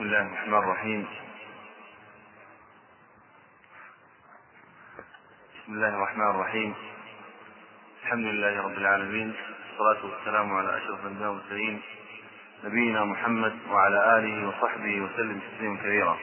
[0.00, 1.06] بسم الله الرحمن الرحيم.
[5.54, 6.74] بسم الله الرحمن الرحيم.
[8.02, 9.34] الحمد لله رب العالمين
[9.78, 11.82] والصلاة والسلام على أشرف الأنبياء والمرسلين
[12.64, 16.16] نبينا محمد وعلى آله وصحبه وسلم تسليما كثيرا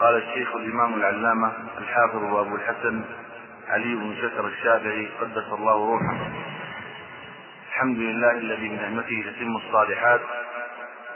[0.00, 3.04] قال الشيخ الإمام العلامة الحافظ أبو الحسن
[3.68, 6.30] علي بن شكر الشافعي قدس الله روحه.
[7.68, 10.20] الحمد لله الذي بنعمته تتم الصالحات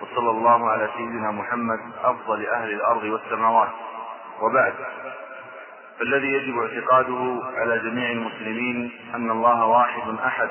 [0.03, 3.71] وصلى الله على سيدنا محمد أفضل أهل الأرض والسماوات.
[4.41, 4.75] وبعد
[5.99, 10.49] فالذي يجب اعتقاده على جميع المسلمين أن الله واحد أحد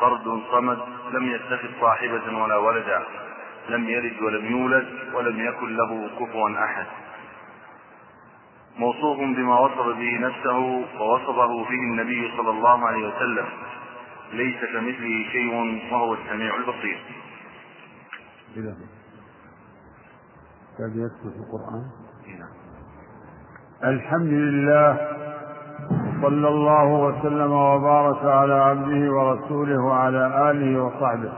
[0.00, 0.78] فرد صمد
[1.12, 3.02] لم يتخذ صاحبة ولا ولدا
[3.68, 6.86] لم يلد ولم يولد ولم يكن له كفوا أحد.
[8.78, 10.58] موصوف بما وصف به نفسه
[11.00, 13.46] ووصفه به النبي صلى الله عليه وسلم
[14.32, 16.98] ليس كمثله شيء وهو السميع البصير.
[20.78, 21.84] كان يكتب في القرآن.
[23.84, 24.96] الحمد لله
[26.22, 31.32] صلى الله وسلم وبارك على عبده ورسوله وعلى آله وصحبه.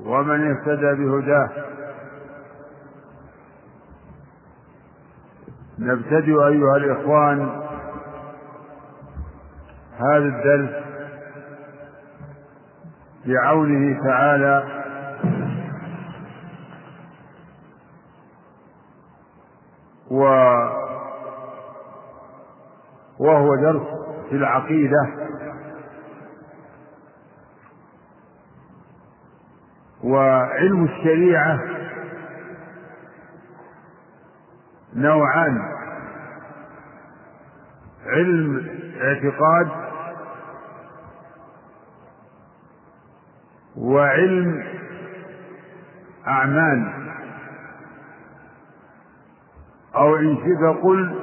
[0.00, 1.50] ومن اهتدى بهداه.
[5.78, 7.66] نبتدئ أيها الإخوان
[9.98, 10.84] هذا الدرس
[13.26, 14.75] بعونه تعالى
[20.16, 20.22] و
[23.18, 23.86] وهو درس
[24.30, 25.08] في العقيدة.
[30.04, 31.60] وعلم الشريعة
[34.94, 35.58] نوعان.
[38.06, 38.66] علم
[39.02, 39.68] اعتقاد
[43.76, 44.64] وعلم
[46.26, 47.05] أعمال.
[49.96, 51.14] أو إن شئت قل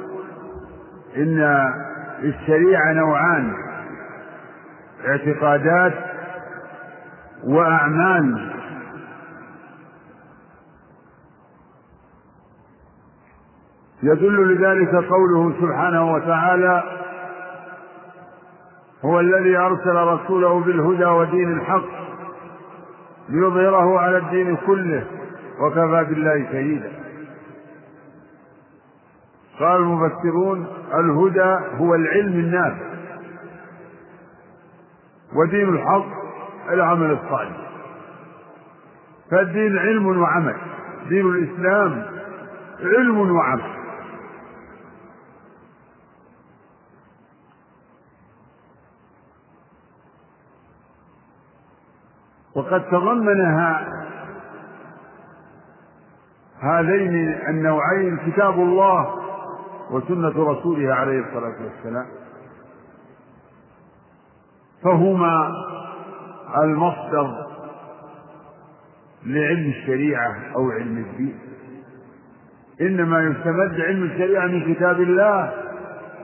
[1.18, 1.70] إن
[2.24, 3.54] الشريعة نوعان
[5.08, 5.94] اعتقادات
[7.44, 8.54] وأعمال.
[14.04, 16.84] يدل لذلك قوله سبحانه وتعالى
[19.06, 21.90] هو الذي أرسل رسوله بالهدى ودين الحق
[23.30, 25.08] ليظهره على الدين كله
[25.62, 27.03] وكفى بالله شهيدا.
[29.60, 32.94] قال المفسرون الهدى هو العلم النافع
[35.36, 36.06] ودين الحق
[36.70, 37.58] العمل الصالح.
[39.32, 40.56] فالدين علم وعمل
[41.10, 42.06] دين الإسلام
[42.82, 43.74] علم وعمل.
[52.56, 53.88] وقد تضمنها
[56.60, 59.23] هذين النوعين كتاب الله
[59.94, 62.06] وسنة رسوله عليه الصلاة والسلام.
[64.84, 65.52] فهما
[66.64, 67.46] المصدر
[69.26, 71.40] لعلم الشريعة أو علم الدين.
[72.82, 75.54] إنما يستمد علم الشريعة من كتاب الله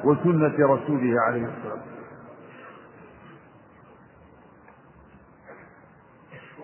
[0.03, 1.89] وسنة رسوله عليه الصلاة والسلام.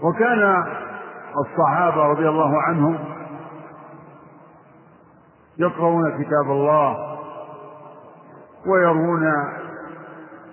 [0.04, 0.64] وكان
[1.46, 3.15] الصحابة رضي الله عنهم
[5.58, 7.18] يقرؤون كتاب الله
[8.68, 9.34] ويرون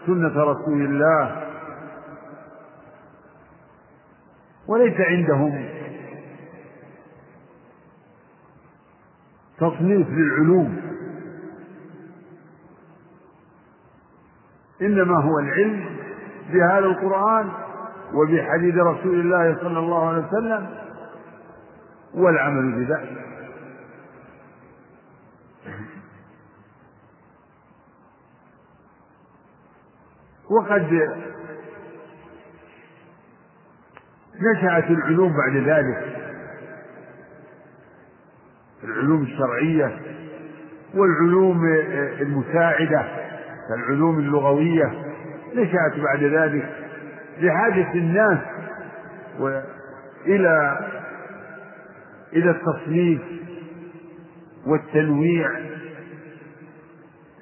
[0.06, 1.42] سنة رسول الله
[4.68, 5.68] وليس عندهم
[9.58, 10.80] تصنيف للعلوم
[14.82, 15.84] إنما هو العلم
[16.52, 17.48] بهذا القرآن
[18.14, 20.66] وبحديث رسول الله صلى الله عليه وسلم
[22.14, 23.31] والعمل بذلك.
[30.58, 31.08] وقد
[34.40, 36.16] نشأت العلوم بعد ذلك.
[38.84, 39.98] العلوم الشرعية
[40.94, 41.64] والعلوم
[42.20, 43.04] المساعدة
[43.68, 44.92] كالعلوم اللغوية
[45.54, 46.68] نشأت بعد ذلك
[47.40, 48.38] لحاجة الناس
[50.26, 50.78] إلى
[52.32, 53.20] إلى التصنيف
[54.66, 55.50] والتنويع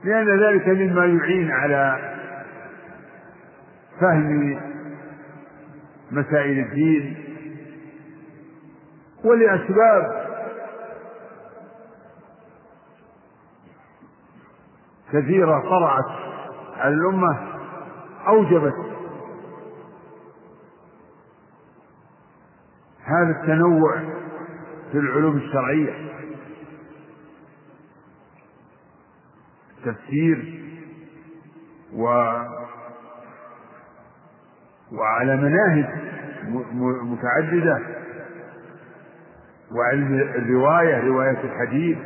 [0.05, 2.10] لأن ذلك مما يعين على
[4.01, 4.61] فهم
[6.11, 7.17] مسائل الدين
[9.25, 10.31] ولأسباب
[15.13, 16.11] كثيرة طرأت
[16.77, 17.39] على الأمة
[18.27, 18.75] أوجبت
[23.05, 24.01] هذا التنوع
[24.93, 26.11] في العلوم الشرعية.
[29.85, 30.63] تفسير
[31.93, 32.07] و
[34.93, 35.87] وعلى مناهج
[37.03, 37.81] متعددة.
[39.73, 41.99] وعلم الرواية رواية الحديث.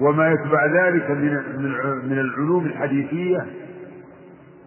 [0.00, 1.32] وما يتبع ذلك من
[2.08, 3.46] من العلوم الحديثية.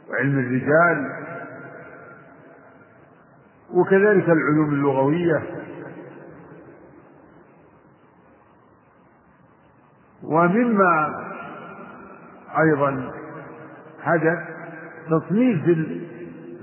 [0.09, 1.11] وعلم الرجال.
[3.73, 5.43] وكذلك العلوم اللغوية.
[10.23, 11.25] ومما
[12.59, 13.11] أيضا
[14.01, 14.39] حدث
[15.09, 15.65] تصنيف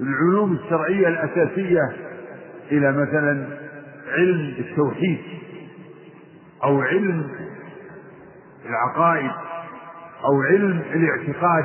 [0.00, 1.92] العلوم الشرعية الأساسية
[2.72, 3.46] إلى مثلا
[4.08, 5.18] علم التوحيد
[6.64, 7.30] أو علم
[8.66, 9.30] العقائد
[10.24, 11.64] أو علم الاعتقاد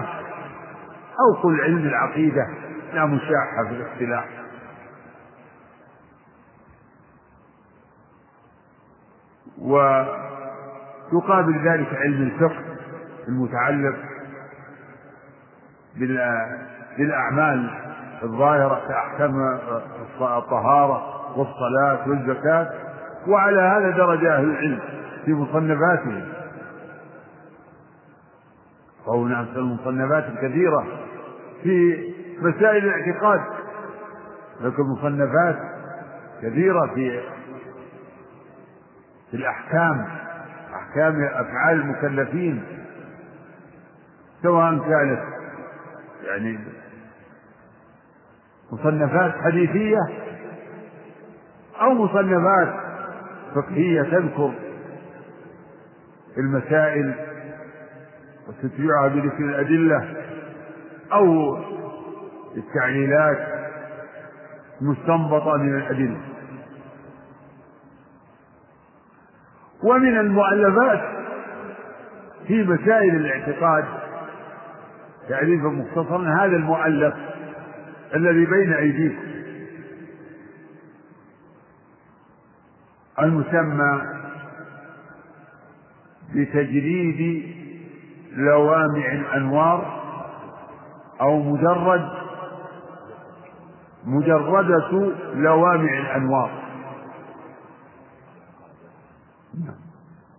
[1.20, 2.48] أو قل علم العقيدة
[2.94, 4.30] لا مشاحة في الاصطلاح
[11.12, 12.64] ويقابل ذلك علم الفقه
[13.28, 13.96] المتعلق
[16.98, 17.70] بالأعمال
[18.24, 19.60] الظاهرة كأحكام
[20.22, 22.70] الطهارة والصلاة والزكاة
[23.28, 24.80] وعلى هذا درج أهل العلم
[25.26, 26.24] في مصنفاتهم
[29.08, 30.86] وهناك المصنفات الكثيرة
[31.64, 32.06] في
[32.42, 33.42] مسائل الاعتقاد.
[34.62, 35.58] لكن مصنفات
[36.42, 37.22] كثيرة في
[39.32, 40.08] في الأحكام
[40.76, 42.64] أحكام أفعال المكلفين
[44.44, 45.22] سواء كانت
[46.24, 46.60] يعني
[48.72, 49.98] مصنفات حديثية
[51.82, 52.74] أو مصنفات
[53.56, 54.54] فقهية تذكر
[56.38, 57.14] المسائل
[58.48, 60.16] وتتبعها بذكر الأدلة
[61.14, 61.58] أو
[62.58, 63.48] التعليلات
[64.82, 66.18] مستنبطة من الأدلة.
[69.84, 71.02] ومن المؤلفات
[72.48, 73.86] في مسائل الاعتقاد
[75.30, 77.14] تعريفا مختصرا هذا المؤلف
[78.16, 79.32] الذي بين أيديكم.
[83.20, 84.02] المسمى
[86.36, 87.52] بتجريد
[88.32, 90.02] لوامع الأنوار
[91.22, 92.10] أو مجرد
[94.06, 96.62] مجردة لوامع الأنوار.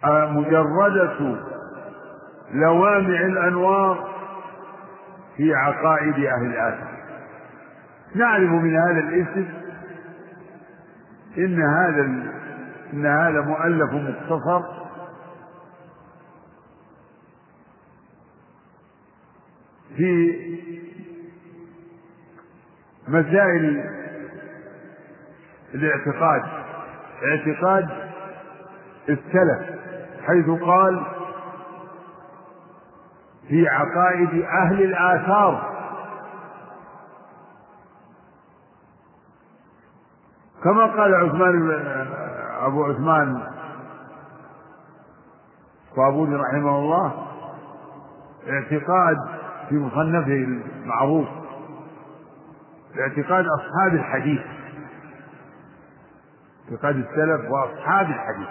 [0.04, 1.36] آه، مجردة
[2.52, 4.08] لوامع الأنوار
[5.36, 7.01] في عقائد أهل الآثار
[8.14, 9.48] نعرف من هذا الاسم
[11.38, 12.02] إن هذا
[12.92, 14.82] إن هذا مؤلف مختصر.
[19.96, 20.42] في
[23.08, 23.84] مسائل
[25.74, 26.42] الاعتقاد.
[27.30, 27.88] اعتقاد
[29.08, 29.80] السلف
[30.26, 31.02] حيث قال
[33.48, 35.71] في عقائد أهل الآثار
[40.64, 41.82] كما قال عثمان
[42.60, 43.42] أبو عثمان
[45.90, 47.26] الصابوني رحمه الله
[48.48, 49.16] اعتقاد
[49.68, 50.46] في مصنفه
[50.84, 51.28] المعروف
[52.98, 54.40] اعتقاد أصحاب الحديث
[56.70, 58.48] اعتقاد السلف وأصحاب الحديث.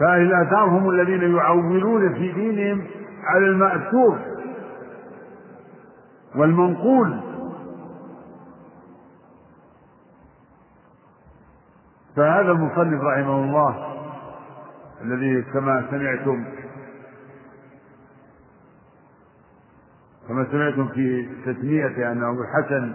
[0.00, 2.86] فأهل الآثار هم الذين يعولون في دينهم
[3.24, 4.18] على المأثور
[6.36, 7.20] والمنقول؟
[12.16, 13.96] فهذا المصنف رحمه الله
[15.02, 16.44] الذي كما سمعتم
[20.28, 22.94] كما سمعتم في تسميته انه الحسن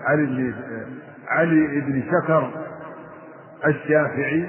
[0.00, 0.54] علي بن
[1.28, 2.50] علي بن شكر
[3.66, 4.48] الشافعي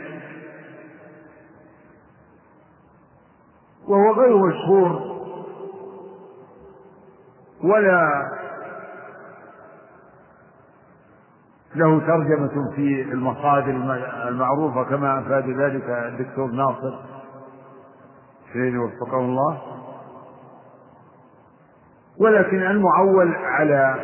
[3.88, 5.12] وهو غير مشهور
[7.64, 8.30] ولا
[11.76, 13.72] له ترجمة في المصادر
[14.28, 17.00] المعروفة كما أفاد ذلك الدكتور ناصر.
[18.54, 19.62] حين وفقه الله.
[22.20, 23.96] ولكن المعول على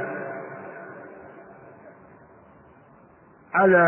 [3.54, 3.86] على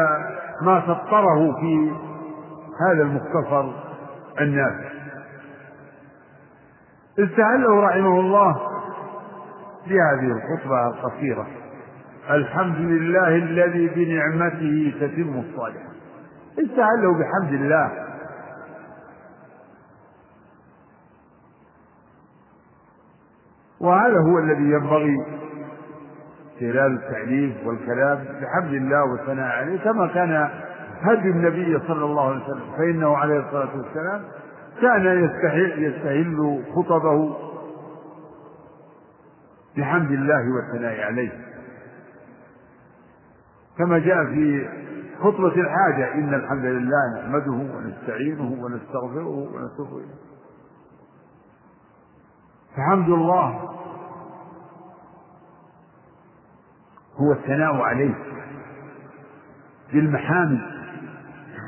[0.62, 1.91] ما سطره في
[2.81, 3.71] هذا المختصر
[4.41, 4.89] النافع.
[7.19, 8.59] استهله رحمه الله
[9.88, 11.48] بهذه الخطبة القصيرة.
[12.29, 15.95] الحمد لله الذي بنعمته تتم الصالحات.
[16.59, 17.91] استهله بحمد الله.
[23.79, 25.17] وهذا هو الذي ينبغي
[26.59, 29.79] خلال التعليف والكلام بحمد الله والثناء عليه.
[29.79, 30.50] كما كان
[31.01, 34.21] هدي النبي صلى الله عليه وسلم فإنه عليه الصلاة والسلام
[34.81, 37.38] كان يستهل, يستهل خطبه
[39.77, 41.49] بحمد الله والثناء عليه.
[43.79, 44.69] كما جاء في
[45.19, 50.19] خطبة الحاجة إن الحمد لله نحمده ونستعينه ونستغفره ونتوب إليه.
[52.77, 53.59] فحمد الله
[57.17, 58.15] هو الثناء عليه
[59.93, 60.59] بالمحامد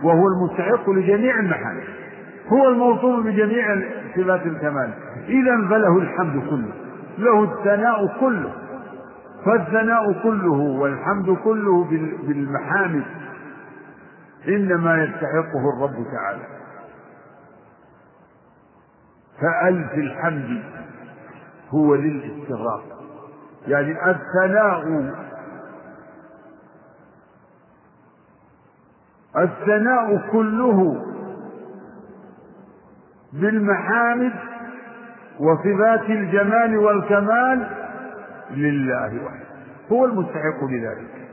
[0.03, 1.84] وهو المستحق لجميع المحامد
[2.48, 3.82] هو الموصوف بجميع
[4.15, 4.94] صفات الكمال.
[5.27, 6.74] إذا فله الحمد كله
[7.18, 8.53] له الثناء كله.
[9.45, 11.83] فالثناء كله والحمد كله
[12.27, 13.03] بالمحامد
[14.48, 16.43] إنما يستحقه الرب تعالى.
[19.41, 20.63] فألف الحمد
[21.69, 22.83] هو للاستغراق.
[23.67, 25.12] يعني الثناء
[29.38, 31.05] الثناء كله
[33.33, 34.33] بالمحامد
[35.39, 37.81] وصفات الجمال والكمال
[38.53, 39.46] لله وحده.
[39.91, 41.27] هو المستحق لذلك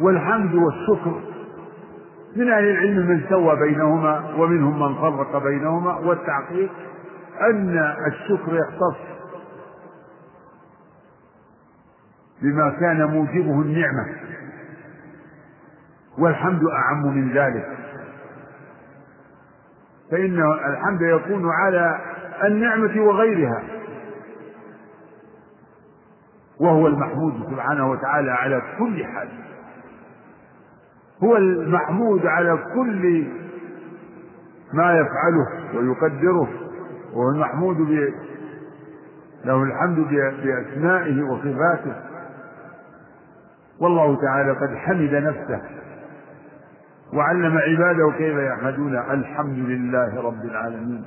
[0.00, 1.20] والحمد والشكر
[2.36, 6.72] من أهل العلم من سوى بينهما ومنهم من فرق بينهما والتحقيق
[7.40, 8.98] أن الشكر يختص
[12.42, 14.06] بما كان موجبه النعمة
[16.18, 17.78] والحمد أعم من ذلك.
[20.10, 22.00] فإن الحمد يكون على
[22.44, 23.62] النعمة وغيرها.
[26.60, 29.28] وهو المحمود سبحانه وتعالى على كل حال.
[31.24, 33.26] هو المحمود على كل
[34.72, 36.48] ما يفعله ويقدره.
[37.12, 38.14] وهو المحمود ب...
[39.44, 39.98] له الحمد
[40.44, 41.94] بأسمائه وصفاته.
[43.80, 45.60] والله تعالى قد حمد نفسه.
[47.12, 48.96] وعلم عباده كيف يحمدون.
[48.96, 51.04] الحمد لله رب العالمين.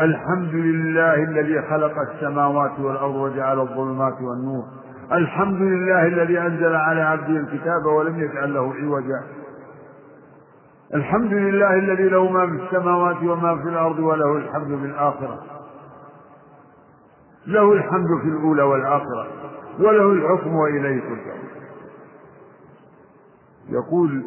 [0.00, 4.64] الحمد لله الذي خلق السماوات والأرض وجعل الظلمات والنور.
[5.12, 9.22] الحمد لله الذي أنزل على عبده الكتاب ولم يجعل له عوجا.
[10.94, 15.42] الحمد لله الذي له ما في السماوات وما في الأرض وله الحمد في الآخرة.
[17.46, 19.26] له الحمد في الأولى والآخرة.
[19.78, 21.42] وله الحكم وإليه ترجعون.
[23.68, 24.24] يقول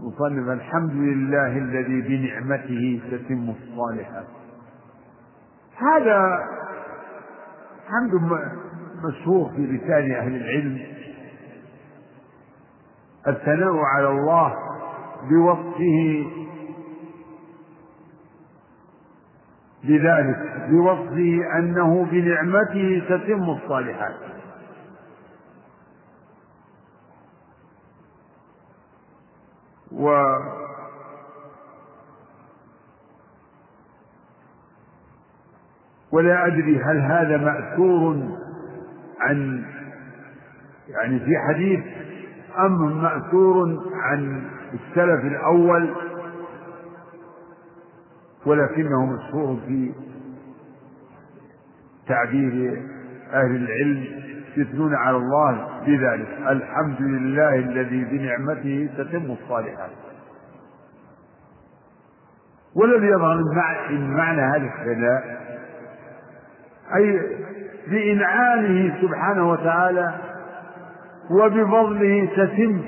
[0.00, 4.26] مصنف الحمد لله الذي بنعمته تتم الصالحات.
[5.76, 6.38] هذا
[7.88, 8.40] حمد
[9.04, 10.78] مشهور في لسان أهل العلم.
[13.26, 14.54] الثناء على الله
[15.30, 16.26] بوصفه
[19.84, 24.37] بذلك بوصفه أنه بنعمته تتم الصالحات.
[29.92, 30.08] و
[36.12, 38.38] ولا أدري هل هذا مأثور
[39.20, 39.64] عن
[40.88, 41.80] يعني في حديث
[42.58, 44.42] أم مأثور عن
[44.74, 45.94] السلف الأول
[48.46, 49.92] ولكنه مشهور في
[52.06, 52.82] تعبير
[53.32, 54.27] أهل العلم
[54.58, 56.28] يثنون على الله بذلك.
[56.48, 59.90] الحمد لله الذي بنعمته تتم الصالحات.
[62.76, 63.40] والذي يظهر
[63.90, 65.38] معنى هذا الثناء
[66.96, 67.20] أي
[67.90, 70.14] بإنعامه سبحانه وتعالى
[71.30, 72.82] وبفضله تتم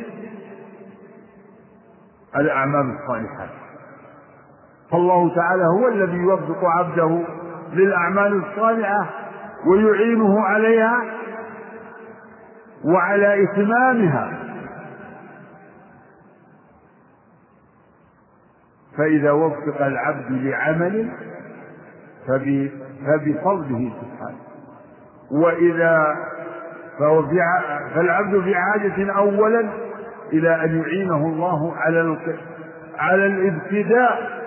[2.37, 3.51] الأعمال الصالحات.
[4.91, 7.23] فالله تعالى هو الذي يوفق عبده
[7.73, 9.07] للأعمال الصالحة
[9.67, 11.20] ويعينه عليها
[12.85, 14.39] وعلى إتمامها.
[18.99, 21.11] فإذا وفق العبد لعمل
[23.07, 24.41] فبفضله سبحانه.
[25.31, 26.17] وإذا
[26.99, 27.23] فهو
[27.95, 29.69] فالعبد بحاجة أولا
[30.33, 32.17] إلى أن يعينه الله على
[32.99, 34.41] على الابتداء.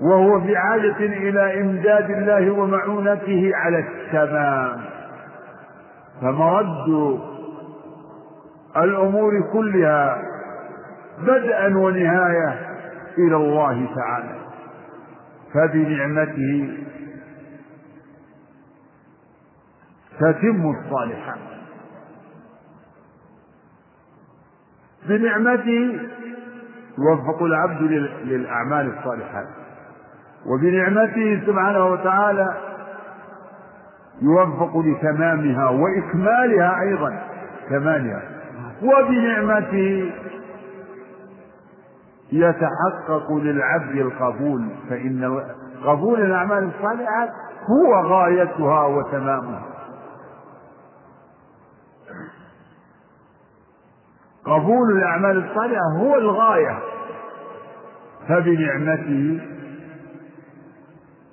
[0.00, 4.95] وهو بحاجة إلى إمداد الله ومعونته على التمام.
[6.20, 7.20] فمرد
[8.76, 10.22] الأمور كلها
[11.22, 12.58] بدءا ونهاية
[13.18, 14.36] إلى الله تعالى.
[15.54, 16.78] فبنعمته
[20.20, 21.38] تتم الصالحات.
[25.08, 26.00] بنعمته
[26.98, 27.82] يوفق العبد
[28.24, 29.48] للأعمال الصالحات.
[30.46, 32.75] وبنعمته سبحانه وتعالى
[34.22, 37.22] يوفق لتمامها وإكمالها أيضا.
[37.68, 38.22] كمالها
[38.82, 40.12] وبنعمته
[42.32, 44.68] يتحقق للعبد القبول.
[44.90, 45.42] فإن
[45.84, 47.28] قبول الأعمال الصالحة
[47.70, 49.62] هو غايتها وتمامها.
[54.44, 56.78] قبول الأعمال الصالحة هو الغاية.
[58.28, 59.40] فبنعمته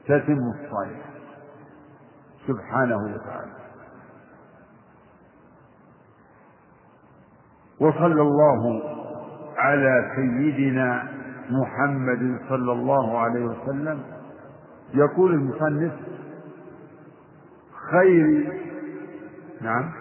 [0.07, 1.12] تتم الصالحة.
[2.47, 3.53] سبحانه وتعالى.
[7.79, 8.81] وصلى الله
[9.57, 11.07] على سيدنا
[11.49, 14.03] محمد صلى الله عليه وسلم.
[14.93, 15.91] يقول المصنف
[17.91, 18.53] خير
[19.61, 19.91] نعم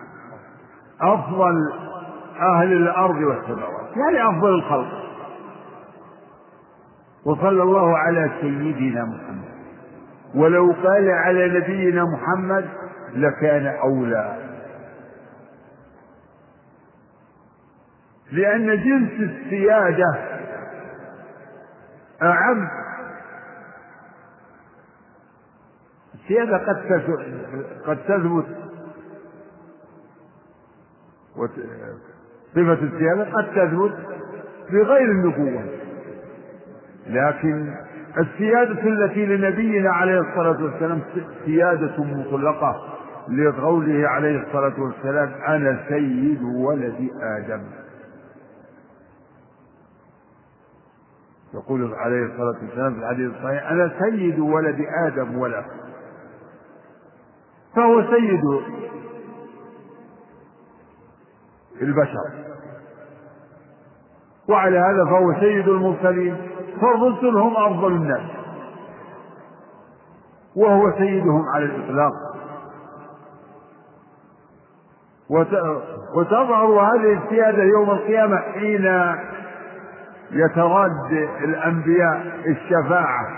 [1.00, 1.72] أفضل
[2.40, 3.96] أهل الأرض والسماوات.
[3.96, 5.02] يعني أفضل الخلق.
[7.24, 9.51] وصلى الله على سيدنا محمد.
[10.34, 12.68] ولو قال على نبينا محمد
[13.14, 14.52] لكان أولى.
[18.32, 20.38] لأن جنس السيادة
[22.22, 22.68] أعم.
[26.14, 26.76] السيادة قد
[27.86, 28.46] قد تثبت.
[32.54, 33.94] صفة السيادة قد تثبت
[34.70, 35.64] بغير النبوة.
[37.06, 37.74] لكن
[38.18, 41.00] السيادة التي لنبينا عليه الصلاة والسلام
[41.44, 47.62] سيادة مطلقة لقوله عليه الصلاة والسلام أنا سيد ولد آدم.
[51.54, 55.64] يقول عليه الصلاة والسلام في الحديث الصحيح أنا سيد ولد آدم ولا.
[57.76, 58.44] فهو سيد
[61.82, 62.52] البشر.
[64.48, 66.51] وعلى هذا فهو سيد المرسلين.
[66.82, 68.30] فالرسل هم أفضل الناس.
[70.56, 72.12] وهو سيدهم على الإطلاق.
[76.16, 79.14] وتظهر هذه السيادة يوم القيامة حين
[80.32, 81.12] يتراد
[81.44, 83.28] الأنبياء الشفاعة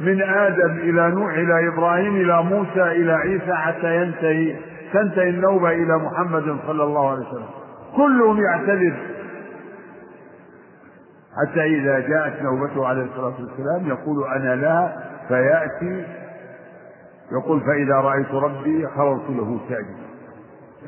[0.00, 4.56] من آدم إلى نوح إلى إبراهيم إلى موسى إلى عيسى حتى ينتهي
[4.92, 7.46] تنتهي النوبة إلى محمد صلى الله عليه وسلم.
[7.96, 8.96] كلهم يعتذر
[11.36, 14.92] حتى إذا جاءت نوبته عليه الصلاة والسلام يقول أنا لا
[15.28, 16.06] فيأتي
[17.32, 20.02] يقول فإذا رأيت ربي خررت له ساجدا.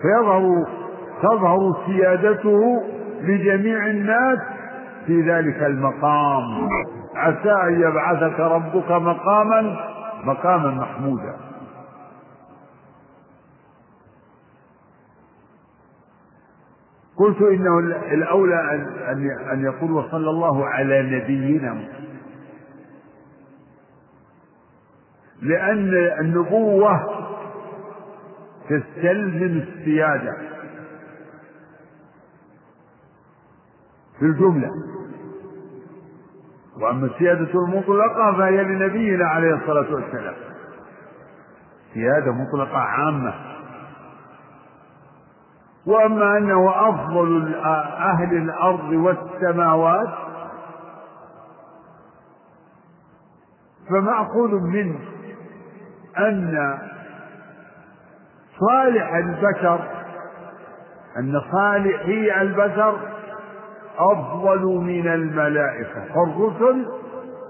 [0.02, 0.66] فيظهر
[1.22, 2.82] تظهر سيادته
[3.22, 4.38] لجميع الناس
[5.06, 6.68] في ذلك المقام.
[7.16, 9.76] عسى أن يبعثك ربك مقاما
[10.24, 11.34] مقاما محمودا.
[17.16, 17.78] قلت إنه
[18.12, 18.60] الأولى
[19.08, 21.88] ان ان يقول وصلى الله على نبينا
[25.42, 27.00] لأن النبوة
[28.68, 30.36] تستلزم السيادة.
[34.18, 34.70] في الجملة.
[36.80, 40.34] وأما السيادة المطلقة فهي لنبينا عليه الصلاة والسلام.
[41.94, 43.53] سيادة مطلقة عامة.
[45.86, 47.54] وأما أنه أفضل
[47.98, 50.08] أهل الأرض والسماوات
[53.90, 54.98] فمأخوذ منه
[56.18, 56.78] أن
[58.60, 59.80] صالح البشر
[61.18, 62.98] أن صالحي البشر
[63.98, 66.86] أفضل من الملائكة فالرسل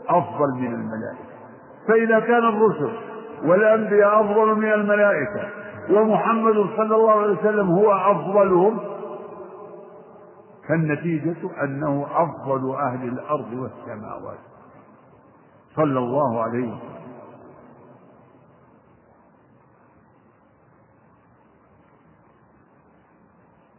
[0.09, 1.25] أفضل من الملائكة
[1.89, 2.93] فإذا كان الرسل
[3.45, 5.49] والأنبياء أفضل من الملائكة
[5.91, 8.81] ومحمد صلى الله عليه وسلم هو أفضلهم
[10.69, 14.39] فالنتيجة أنه أفضل أهل الأرض والسماوات.
[15.77, 16.95] صلى الله عليه وسلم.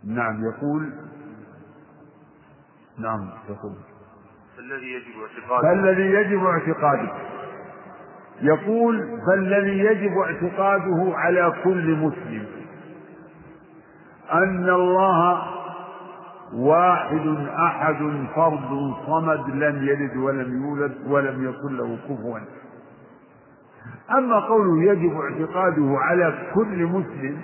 [0.04, 0.94] نعم يقول.
[2.98, 3.76] نعم يقول.
[4.58, 5.62] فالذي يجب اعتقاده.
[5.62, 7.35] فالذي يجب اعتقاده.
[8.42, 12.46] يقول فالذي يجب اعتقاده على كل مسلم
[14.34, 15.44] أن الله
[16.54, 17.28] واحد
[17.68, 17.96] أحد
[18.36, 22.40] فرد صمد لم يلد ولم يولد ولم يكن له كفوا.
[24.18, 27.42] أما قوله يجب اعتقاده على كل مسلم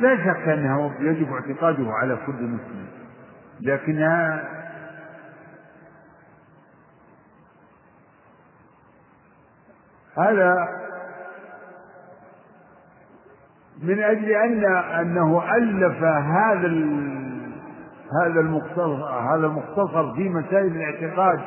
[0.00, 2.86] لا شك أنه يجب اعتقاده على كل مسلم
[3.60, 4.48] لكنها
[10.18, 10.68] هذا
[13.82, 14.64] من أجل أن
[15.00, 16.68] أنه ألف هذا
[18.22, 21.40] هذا المختصر هذا المختصر في مسائل الاعتقاد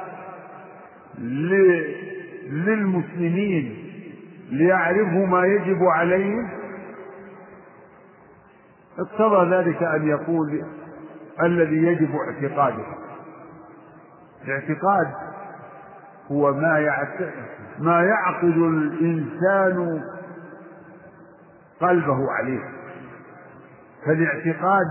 [2.50, 3.84] للمسلمين
[4.52, 6.50] ليعرفوا ما يجب عليهم.
[9.00, 10.64] اقتضى ذلك أن يقول
[11.44, 12.86] الذي يجب اعتقاده.
[14.46, 15.08] الاعتقاد
[16.32, 17.34] هو ما يعتقد
[17.80, 20.04] ما يعقد الإنسان
[21.82, 22.64] قلبه عليه.
[24.06, 24.88] فالاعتقاد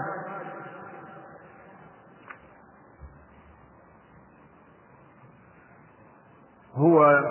[6.74, 7.24] هو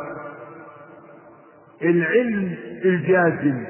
[1.81, 3.65] العلم الجازم.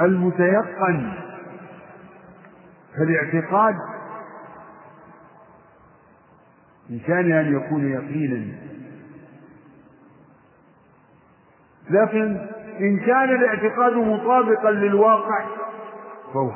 [0.00, 1.12] المتيقن
[2.96, 3.74] فالاعتقاد
[6.88, 8.46] بإمكانه أن يكون يقينا.
[11.90, 12.46] لكن
[12.80, 15.44] إن كان الاعتقاد مطابقا للواقع
[16.34, 16.50] فهو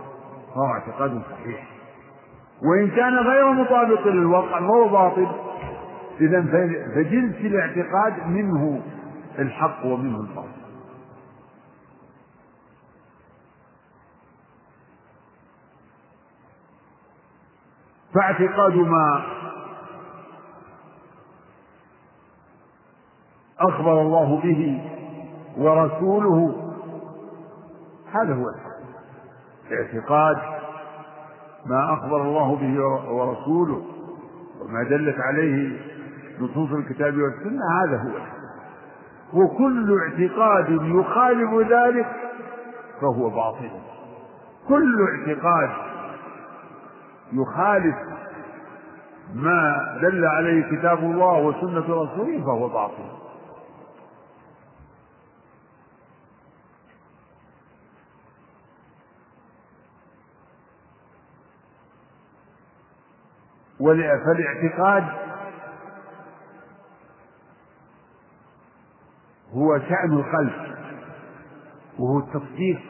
[0.55, 1.69] فهو اعتقاد صحيح.
[2.63, 5.29] وإن كان غير مطابق للواقع فهو باطل.
[6.21, 6.43] إذا
[6.95, 8.83] فجنس الاعتقاد منه
[9.39, 10.62] الحق ومنه الباطل.
[18.15, 19.23] فاعتقاد ما
[23.61, 24.81] أخبر الله به
[25.59, 26.55] ورسوله
[28.13, 28.47] هذا هو
[29.73, 30.37] اعتقاد
[31.67, 33.83] ما أخبر الله به ورسوله
[34.61, 35.81] وما دلت عليه
[36.41, 38.33] نصوص الكتاب والسنة هذا هو
[39.43, 42.07] وكل اعتقاد يخالف ذلك
[43.01, 43.71] فهو باطل.
[44.69, 45.71] كل اعتقاد
[47.33, 47.97] يخالف
[49.33, 53.23] ما دل عليه كتاب الله وسنة رسوله فهو باطل
[64.25, 65.05] فالاعتقاد
[69.53, 70.77] هو شأن القلب
[71.99, 72.81] وهو التصديق.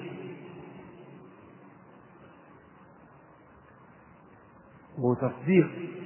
[4.99, 6.02] وهو تصديق.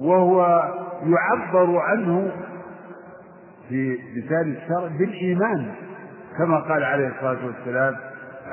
[0.00, 0.62] وهو
[1.02, 2.32] يعبر عنه
[3.68, 5.74] في لسان الشرع بالإيمان
[6.38, 7.96] كما قال عليه الصلاة والسلام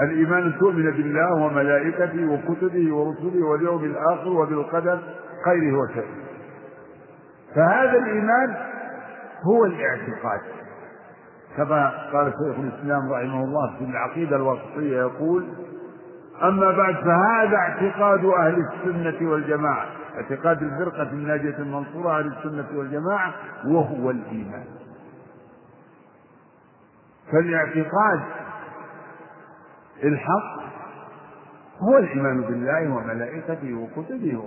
[0.01, 4.99] الإيمان أن تؤمن بالله وملائكته وكتبه ورسله واليوم الآخر وبالقدر
[5.45, 6.07] خيره وشره.
[7.55, 8.55] فهذا الإيمان
[9.43, 10.41] هو الاعتقاد.
[11.57, 15.47] كما قال شيخ الإسلام رحمه الله في العقيدة الوسطية يقول
[16.43, 19.85] أما بعد فهذا اعتقاد أهل السنة والجماعة.
[20.17, 23.33] اعتقاد الفرقة الناجية المنصورة أهل السنة والجماعة
[23.65, 24.65] وهو الإيمان.
[27.31, 28.19] فالاعتقاد
[30.03, 30.57] الحق
[31.79, 34.43] هو الإيمان بالله وملائكته وكتبه.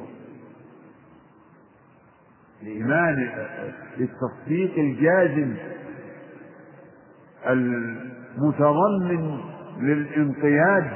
[2.63, 3.29] الإيمان
[4.01, 5.55] التصديق الجازم
[7.47, 9.39] المتضمن
[9.81, 10.91] للانقياد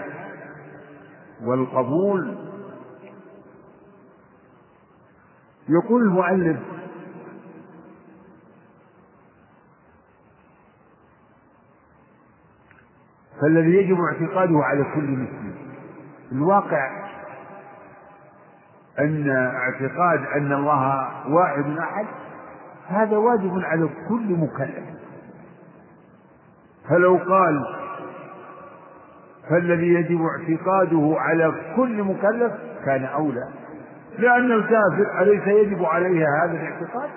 [1.42, 2.34] والقبول
[5.68, 6.60] يقول المؤلف
[13.40, 15.54] فالذي يجب اعتقاده على كل مسلم.
[16.32, 17.04] الواقع
[18.98, 22.06] أن اعتقاد أن الله واحد أحد
[22.86, 24.84] هذا واجب على كل مكلف.
[26.88, 27.64] فلو قال
[29.50, 32.52] فالذي يجب اعتقاده على كل مكلف
[32.84, 33.48] كان أولى.
[34.18, 37.10] لأن الكافر أليس يجب عليه هذا الاعتقاد؟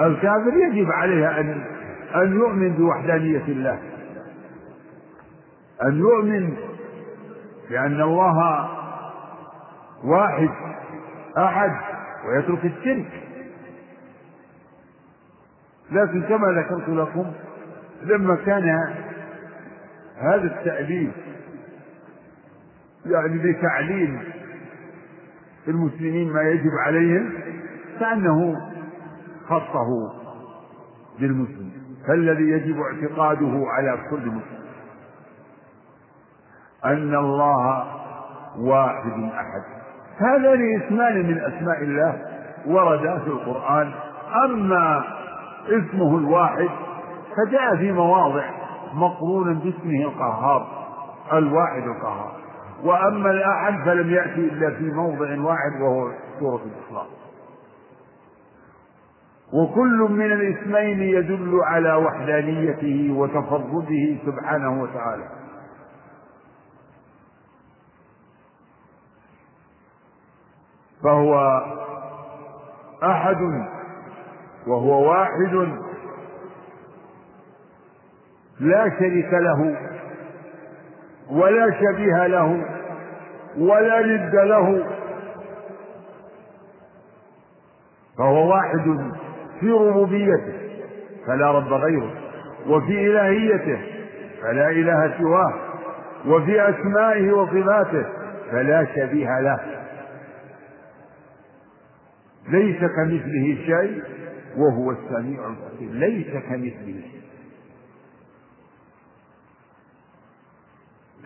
[0.00, 1.64] الكافر يجب عليه أن
[2.14, 3.78] أن يؤمن بوحدانية الله
[5.82, 6.56] أن يؤمن
[7.70, 8.68] بأن الله
[10.04, 10.50] واحد
[11.38, 11.72] أحد
[12.28, 13.22] ويترك الشرك
[15.90, 17.32] لكن كما ذكرت لكم
[18.02, 18.94] لما كان
[20.18, 21.10] هذا التأليف
[23.10, 24.20] يعني لتعليم
[25.68, 27.32] المسلمين ما يجب عليهم
[28.00, 28.56] كأنه
[29.48, 30.12] خصه
[31.20, 31.70] بالمسلم
[32.08, 34.66] فالذي يجب اعتقاده على كل مسلم.
[36.84, 37.84] أن الله
[38.58, 39.62] واحد أحد.
[40.18, 42.22] هذان اسمان من أسماء الله
[42.66, 43.92] وردا في القرآن.
[44.44, 45.04] أما
[45.68, 46.68] اسمه الواحد
[47.36, 48.44] فجاء في مواضع
[48.94, 50.86] مقرونا باسمه القهار
[51.32, 52.45] الواحد القهار.
[52.84, 57.08] وأما الأحد فلم يأتي إلا في موضع واحد وهو سورة الإخلاص.
[59.52, 65.28] وكل من الاسمين يدل على وحدانيته وتفرده سبحانه وتعالى.
[71.02, 71.62] فهو
[73.02, 73.36] أحد
[74.66, 75.68] وهو واحد
[78.60, 79.76] لا شريك له.
[81.30, 82.64] ولا شبيه له
[83.58, 84.86] ولا ند له.
[88.18, 89.12] فهو واحد
[89.60, 90.52] في ربوبيته
[91.26, 92.10] فلا رب غيره.
[92.66, 93.80] وفي إلهيته
[94.42, 95.54] فلا إله سواه.
[96.26, 98.06] وفي أسمائه وصفاته
[98.50, 99.60] فلا شبيه له.
[102.48, 104.02] ليس كمثله شيء
[104.56, 105.90] وهو السميع البصير.
[105.90, 107.15] ليس كمثله.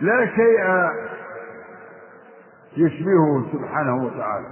[0.00, 0.64] لا شيء
[2.76, 4.46] يشبهه سبحانه وتعالى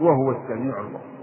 [0.00, 1.20] وهو السميع البصير.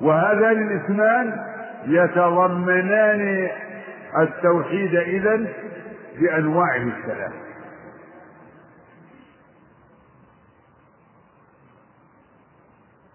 [0.00, 1.46] وهذان الاسمان
[1.84, 3.50] يتضمنان
[4.18, 5.48] التوحيد إذن
[6.20, 7.32] بأنواعه الثلاث.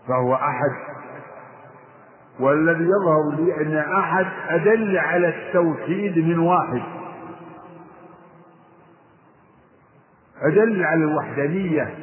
[0.08, 0.72] فهو أحد
[2.40, 6.82] والذي يظهر لي أن أحد أدل على التوحيد من واحد.
[10.42, 11.96] أدل على الوحدانية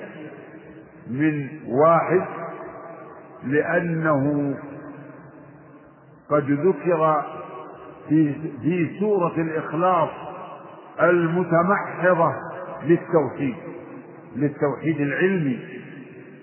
[1.11, 2.23] من واحد
[3.45, 4.55] لأنه
[6.31, 7.23] قد ذكر
[8.09, 10.11] في في سورة الإخلاص
[11.01, 12.33] المتمحضة
[12.85, 13.55] للتوحيد
[14.37, 15.59] للتوحيد العلمي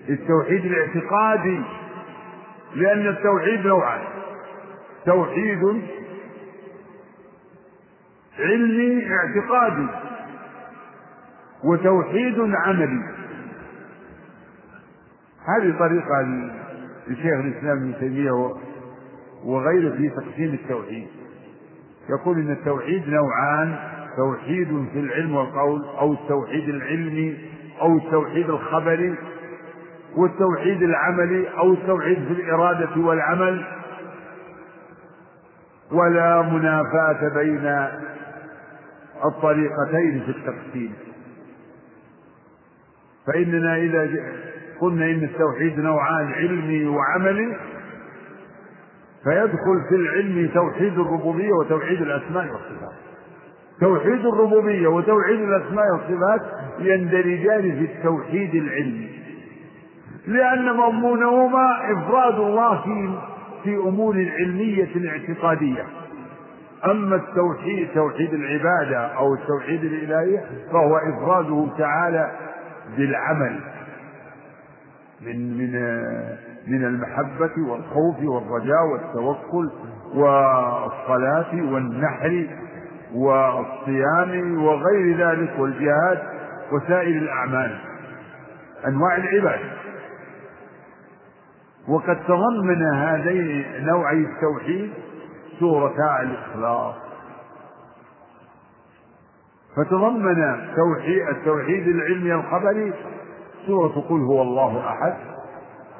[0.08, 1.60] للتوحيد الاعتقادي.
[2.74, 4.04] لأن التوحيد نوعان.
[5.06, 5.82] توحيد
[8.38, 9.86] علمي اعتقادي
[11.64, 13.02] وتوحيد عملي.
[15.46, 16.22] هذه طريقة
[17.08, 18.54] لشيخ الإسلام ابن تيمية
[19.44, 21.08] وغيره في تقسيم التوحيد.
[22.10, 23.76] يقول إن التوحيد نوعان
[24.16, 27.38] توحيد في العلم والقول أو التوحيد العلمي
[27.80, 29.14] أو التوحيد الخبري
[30.16, 33.64] والتوحيد العملي أو التوحيد في الإرادة والعمل.
[35.92, 37.88] ولا منافاة بين
[39.24, 40.94] الطريقتين في التقسيم.
[43.26, 44.08] فإننا إذا
[44.80, 47.56] قلنا إن التوحيد نوعان علمي وعملي
[49.24, 52.98] فيدخل في العلم توحيد الربوبية وتوحيد الأسماء والصفات.
[53.80, 56.40] توحيد الربوبية وتوحيد الأسماء والصفات
[56.78, 59.19] يندرجان في التوحيد العلمي.
[60.26, 63.14] لأن مضمونهما إفراد الله في
[63.64, 65.86] في أمور علمية اعتقادية.
[66.84, 72.30] أما التوحيد توحيد العبادة أو التوحيد الإلهية فهو إفراده تعالى
[72.96, 73.60] بالعمل
[75.26, 75.72] من من
[76.66, 79.70] من المحبة والخوف والرجاء والتوكل
[80.14, 82.46] والصلاة والنحر
[83.14, 86.18] والصيام وغير ذلك والجهاد
[86.72, 87.78] وسائر الأعمال.
[88.86, 89.70] أنواع العبادة.
[91.90, 94.92] وقد تضمن هذين نوعي التوحيد
[95.60, 96.94] سورتا الإخلاص.
[99.76, 102.92] فتضمن توحيد التوحيد العلمي الخبري
[103.66, 105.14] سورة قل هو الله أحد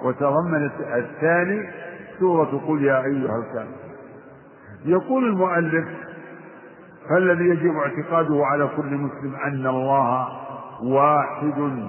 [0.02, 1.68] وتضمن الثاني
[2.20, 3.90] سورة قل يا أيها الكافرون
[4.84, 5.88] يقول المؤلف
[7.10, 10.28] فالذي يجب اعتقاده على كل مسلم أن الله
[10.82, 11.86] واحد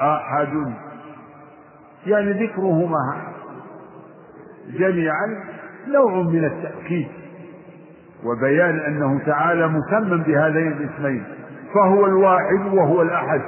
[0.00, 0.74] أحد
[2.06, 3.22] يعني ذكرهما
[4.78, 5.26] جميعا
[5.88, 7.08] نوع من التأكيد
[8.24, 11.24] وبيان أنه تعالى مسمى بهذين الاسمين
[11.74, 13.40] فهو الواحد وهو الأحد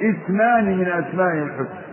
[0.00, 1.84] اسمان من أسماء الحسنى.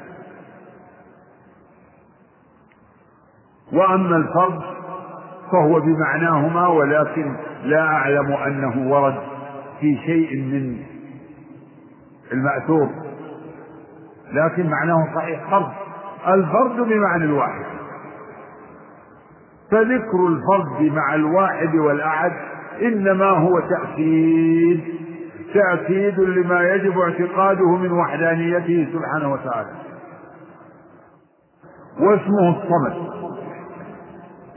[3.73, 4.61] وأما الفرد
[5.51, 9.15] فهو بمعناهما ولكن لا أعلم أنه ورد
[9.79, 10.77] في شيء من
[12.31, 12.89] المأثور
[14.33, 15.80] لكن معناه صحيح فرد.
[16.27, 17.65] الفرد بمعنى الواحد.
[19.71, 22.31] فذكر الفرد مع الواحد والأحد
[22.81, 24.83] إنما هو تأكيد
[25.53, 29.69] تأكيد لما يجب اعتقاده من وحدانيته سبحانه وتعالى.
[31.99, 33.11] واسمه الصمد.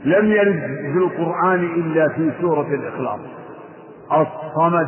[0.05, 0.61] لم يرد
[0.93, 3.19] في القرآن إلا في سورة الإخلاص.
[4.11, 4.87] الصمد.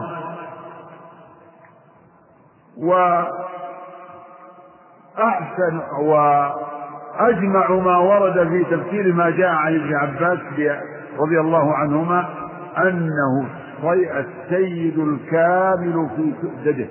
[5.17, 10.39] وأحسن وأجمع ما ورد في تفسير ما جاء عن ابن عباس
[11.19, 12.25] رضي الله عنهما
[12.77, 13.47] أنه
[13.93, 16.86] السيد الكامل في سؤدده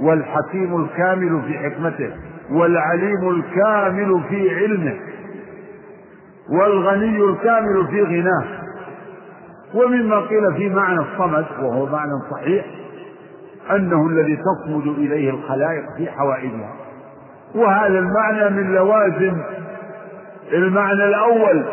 [0.00, 2.10] والحكيم الكامل في حكمته
[2.50, 4.96] والعليم الكامل في علمه
[6.50, 8.44] والغني الكامل في غناه.
[9.74, 12.64] ومما قيل في معنى الصمد وهو معنى صحيح
[13.70, 16.83] أنه الذي تصمد إليه الخلائق في حوائجها.
[17.54, 19.42] وهذا المعنى من لوازم.
[20.52, 21.64] المعنى الأول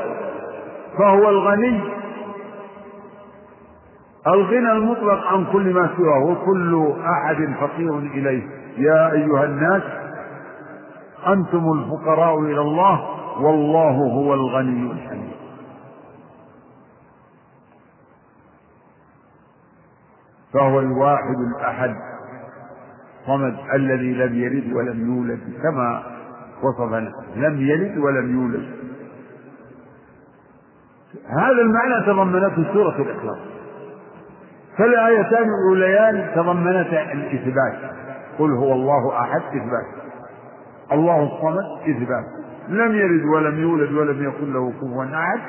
[0.98, 1.82] فهو الغني.
[4.28, 8.44] الغنى المطلق عن كل ما سواه وكل أحد فقير إليه.
[8.78, 9.84] يا أيها الناس
[11.28, 13.08] أنتم الفقراء إلى الله
[13.42, 15.32] والله هو الغني الحميد.
[20.54, 21.96] فهو الواحد الأحد.
[23.28, 26.04] صمد الذي لم يلد ولم يولد كما
[26.64, 27.36] وصف نفسه.
[27.36, 28.66] لم يلد ولم يولد.
[31.28, 33.38] هذا المعنى تضمنته سورة الإخلاص.
[34.78, 37.92] فالآيتان الأوليان تضمنتا الإثبات.
[38.40, 39.86] قل هو الله أحد إثبات.
[40.92, 42.26] الله الصمد إثبات.
[42.70, 45.40] لم يلد ولم يولد ولم يكن له كفوا أحد.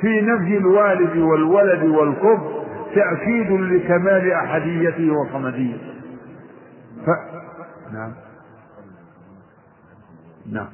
[0.00, 5.93] في نفي الوالد والولد والكفر تأكيد لكمال أحديته وصمديته.
[7.06, 7.08] ف...
[7.92, 8.12] نعم.
[10.52, 10.68] نعم.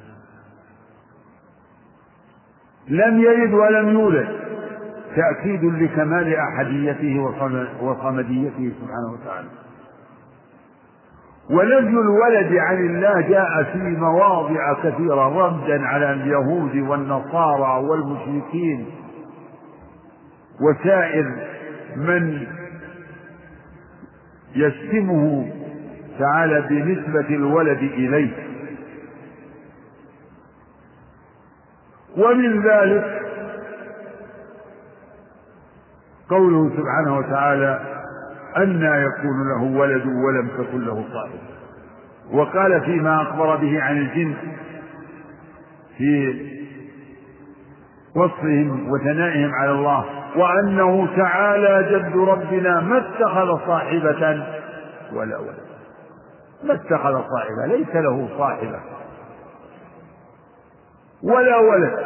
[2.87, 4.27] لم يلد ولم يولد
[5.15, 7.19] تأكيد لكمال أحديته
[7.81, 9.47] وصمديته سبحانه وتعالى.
[11.49, 18.85] ونفي الولد عن الله جاء في مواضع كثيرة ردا على اليهود والنصارى والمشركين.
[20.61, 21.35] وسائر
[21.95, 22.47] من
[24.55, 25.51] يشتمه
[26.21, 28.31] تعالى بنسبة الولد إليه.
[32.17, 33.21] ومن ذلك
[36.29, 37.79] قوله سبحانه وتعالى
[38.57, 41.39] أنى يكون له ولد ولم تكن له صاحب.
[42.31, 44.33] وقال فيما أخبر به عن الجن
[45.97, 46.35] في
[48.15, 50.05] وصفهم وثنائهم على الله
[50.37, 54.43] وأنه تعالى جد ربنا ما اتخذ صاحبة
[55.13, 55.70] ولا ولد.
[56.63, 58.79] ما اتخذ صاحبة ليس له صاحبة.
[61.23, 61.99] ولا ولد.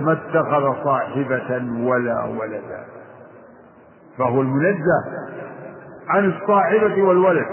[0.00, 2.84] ما اتخذ صاحبة ولا ولدا.
[4.18, 5.04] فهو المنزه
[6.08, 7.46] عن الصاحبة والولد.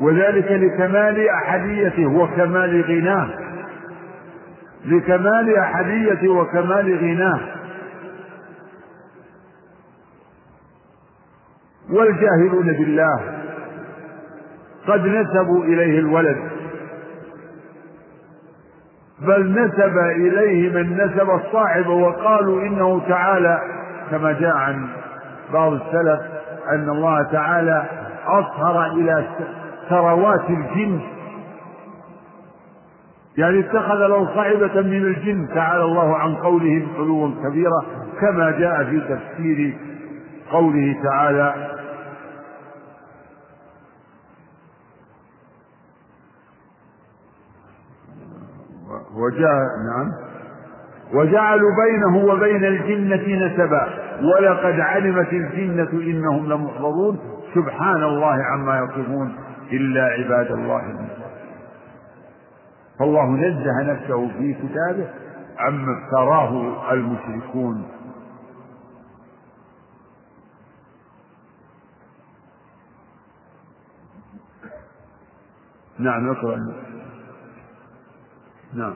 [0.00, 3.28] وذلك لكمال أحديته وكمال غناه.
[4.84, 7.40] لكمال أحديته وكمال غناه.
[11.90, 13.43] والجاهلون بالله
[14.86, 16.36] قد نسبوا إليه الولد.
[19.20, 23.58] بل نسب إليه من نسب الصاحب وقالوا إنه تعالى
[24.10, 24.88] كما جاء عن
[25.52, 26.20] بعض السلف
[26.72, 27.84] أن الله تعالى
[28.26, 29.24] أصهر إلى
[29.88, 31.00] ثروات الجن.
[33.38, 35.48] يعني اتخذ له صاحبة من الجن.
[35.54, 37.82] تعالى الله عن قولهم علوا كبيرا
[38.20, 39.76] كما جاء في تفسير
[40.52, 41.54] قوله تعالى
[49.24, 50.10] وجاء نعم.
[51.14, 53.88] وجعلوا بينه وبين الجنة نسبا.
[54.22, 57.18] ولقد علمت الجنة إنهم لمحضرون.
[57.54, 59.36] سبحان الله عما يصفون.
[59.72, 61.08] إلا عباد الله
[62.98, 65.08] فالله نزه نفسه في كتابه.
[65.58, 67.84] عما افتراه المشركون.
[75.98, 76.56] نعم اقرأ.
[78.74, 78.94] نعم.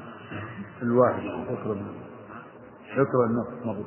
[0.82, 1.22] الواحد.
[1.26, 1.76] اقرأ
[2.96, 3.84] اقرأ النص مرة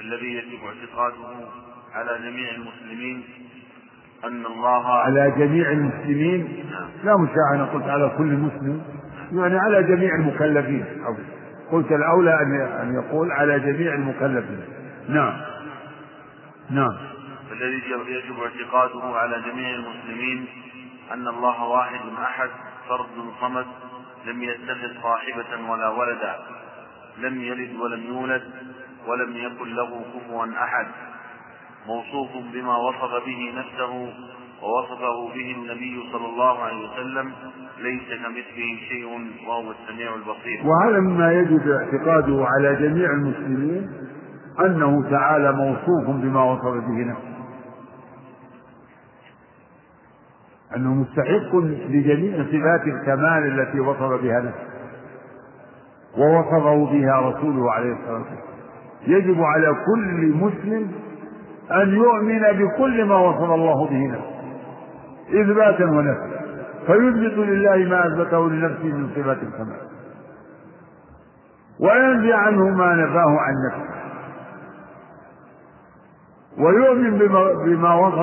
[0.00, 1.48] الذي يجب اعتقاده
[1.92, 3.24] على جميع المسلمين
[4.24, 6.64] أن الله على جميع المسلمين؟
[7.04, 8.82] لا مش أنا قلت على كل مسلم.
[9.32, 10.84] يعني على جميع المكلفين.
[11.06, 11.16] أو
[11.72, 14.60] قلت الأولى أن أن يقول على جميع المكلفين.
[15.08, 15.40] نعم.
[16.70, 16.96] نعم.
[17.52, 20.46] الذي يجب اعتقاده على جميع المسلمين
[21.12, 22.50] أن الله واحد أحد
[22.88, 23.66] فرد صمد
[24.26, 26.34] لم يتخذ صاحبة ولا ولدا
[27.18, 28.42] لم يلد ولم يولد
[29.06, 30.86] ولم يكن له كفوا أحد.
[31.86, 34.12] موصوف بما وصف به نفسه
[34.62, 37.32] ووصفه به النبي صلى الله عليه وسلم
[37.78, 39.06] ليس كمثله شيء
[39.48, 40.62] وهو السميع البصير.
[40.64, 43.90] وهذا مما يجب اعتقاده على جميع المسلمين
[44.60, 47.31] أنه تعالى موصوف بما وصف به نفسه.
[50.76, 51.56] أنه مستحق
[51.90, 54.72] لجميع صفات الكمال التي وصف بها نفسه
[56.18, 58.52] ووصفه بها رسوله عليه الصلاة والسلام.
[59.06, 60.90] يجب على كل مسلم
[61.72, 64.32] أن يؤمن بكل ما وصف الله به نفسه
[65.40, 66.42] إثباتا ونفيا
[66.86, 69.80] فيثبت لله ما أثبته لنفسه من صفات الكمال.
[71.80, 74.01] وينفي عنه ما نفاه عن نفسه.
[76.58, 78.16] ويؤمن بما, بما وصف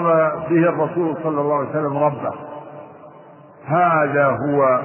[0.50, 2.34] به الرسول صلى الله عليه وسلم ربه.
[3.66, 4.82] هذا هو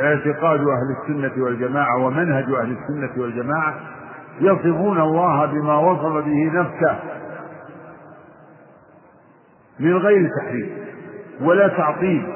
[0.00, 3.74] اعتقاد أهل السنة والجماعة ومنهج أهل السنة والجماعة
[4.40, 6.98] يصفون الله بما وصف به نفسه
[9.80, 10.68] من غير تحريف
[11.40, 12.26] ولا تعطيل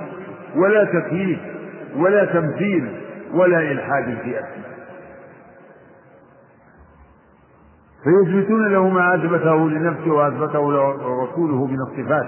[0.56, 1.38] ولا تكييف
[1.96, 3.00] ولا تمثيل
[3.34, 4.71] ولا إلحاد في أسماء
[8.04, 10.58] فيثبتون له ما أثبته لنفسه وأثبته
[11.24, 12.26] رسوله من الصفات.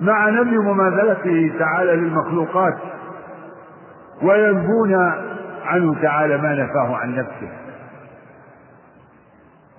[0.00, 2.74] مع نفي مماثلته تعالى للمخلوقات
[4.22, 4.94] وينفون
[5.64, 7.52] عنه تعالى ما نفاه عن نفسه.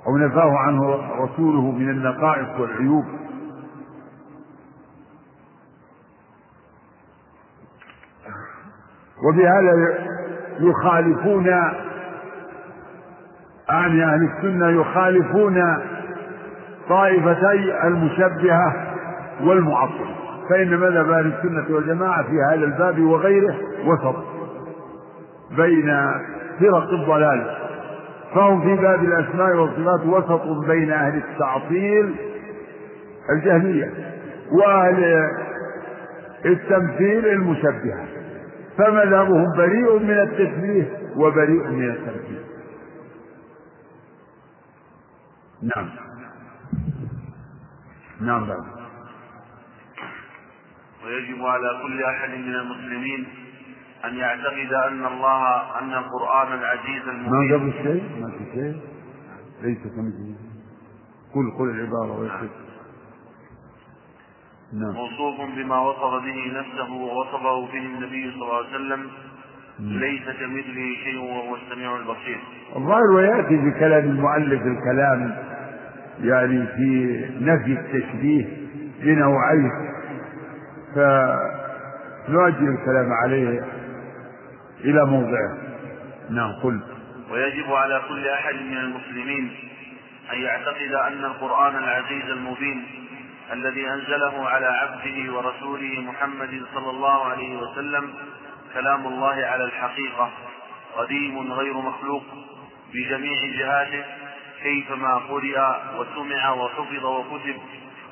[0.08, 3.06] أو نفاه عنه رسوله من النقائص والعيوب.
[9.24, 9.98] وبهذا
[10.60, 11.48] يخالفون
[13.70, 15.64] أعني أهل السنة يخالفون
[16.90, 18.74] طائفتي المشبهة
[19.44, 20.16] والمعطلة
[20.50, 23.56] فإن مذهب أهل السنة والجماعة في هذا الباب وغيره
[23.86, 24.16] وسط
[25.58, 25.98] بين
[26.60, 27.58] فرق الضلال.
[28.36, 32.16] فهم في باب الأسماء والصفات وسط بين أهل التعطيل
[33.36, 33.92] الجهمية
[34.52, 35.30] وأهل
[36.46, 38.06] التمثيل المشبهة.
[38.78, 40.84] فمذهبهم بريء من التشبيه
[41.16, 42.47] وبريء من التمثيل
[45.62, 45.90] نعم.
[48.22, 48.64] نعم بعد
[51.06, 53.28] ويجب على كل أحد من المسلمين
[54.06, 57.32] أن يعتقد أن الله أن القرآن العزيز المبين.
[57.32, 58.82] ما قبل شيء؟ ما في شيء؟
[59.62, 60.36] ليس كمثله.
[61.36, 62.50] قل قل العبارة ويكفي.
[64.74, 64.94] نعم.
[64.94, 69.12] موصوف بما وصف به نفسه ووصفه به النبي صلى الله عليه وسلم
[69.80, 72.40] ليس كمثله شيء وهو السميع البصير.
[72.76, 75.36] الظاهر ويأتي بكلام المؤلف الكلام
[76.22, 78.46] يعني في نفي التشبيه
[79.02, 79.72] بنوعيه
[82.28, 83.66] فنؤجل الكلام عليه
[84.86, 85.58] إلى موضعه.
[86.30, 86.80] نعم قل.
[87.32, 89.52] ويجب على كل أحد من المسلمين
[90.34, 92.84] أن يعتقد أن القرآن العزيز المبين
[93.54, 98.04] الذي أنزله على عبده ورسوله محمد صلى الله عليه وسلم
[98.78, 100.30] كلام الله على الحقيقة
[100.98, 102.24] قديم غير مخلوق
[102.94, 104.06] بجميع جهاته
[104.64, 105.60] كيفما قرئ
[106.00, 107.56] وسمع وحفظ وكتب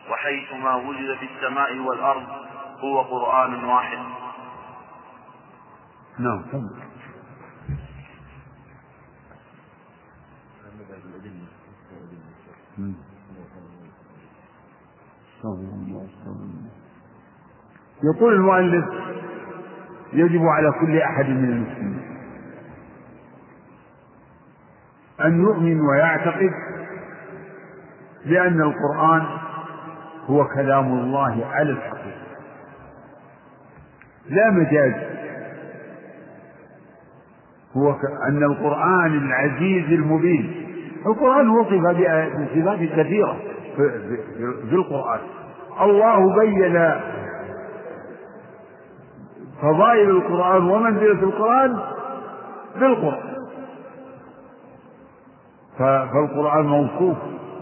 [0.09, 2.24] وحيثما وجد في السماء والأرض
[2.80, 3.99] هو قرآن واحد.
[6.20, 6.43] نعم
[18.03, 19.14] يقول المؤلف
[20.16, 22.01] يجب على كل أحد من المسلمين
[25.26, 26.51] أن يؤمن ويعتقد
[28.26, 29.22] بأن القرآن
[30.26, 32.26] هو كلام الله على الحقيقة
[34.30, 34.93] لا مجاز
[37.78, 37.95] هو
[38.30, 40.66] أن القرآن العزيز المبين
[41.05, 43.38] القرآن وصف بصفات كثيرة
[44.70, 45.20] في القرآن.
[45.82, 46.76] الله بين
[49.62, 51.80] فضائل القرآن ومنزلة القرآن
[52.80, 53.36] بالقرآن.
[55.80, 57.18] فالقرآن موصوف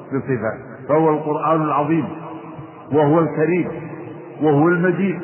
[0.08, 2.08] بصفات فهو القرآن العظيم
[2.91, 3.70] وهو الكريم
[4.41, 5.22] وهو المجيد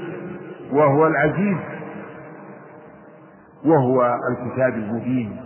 [0.72, 1.58] وهو العزيز
[3.66, 5.42] وهو الكتاب المبين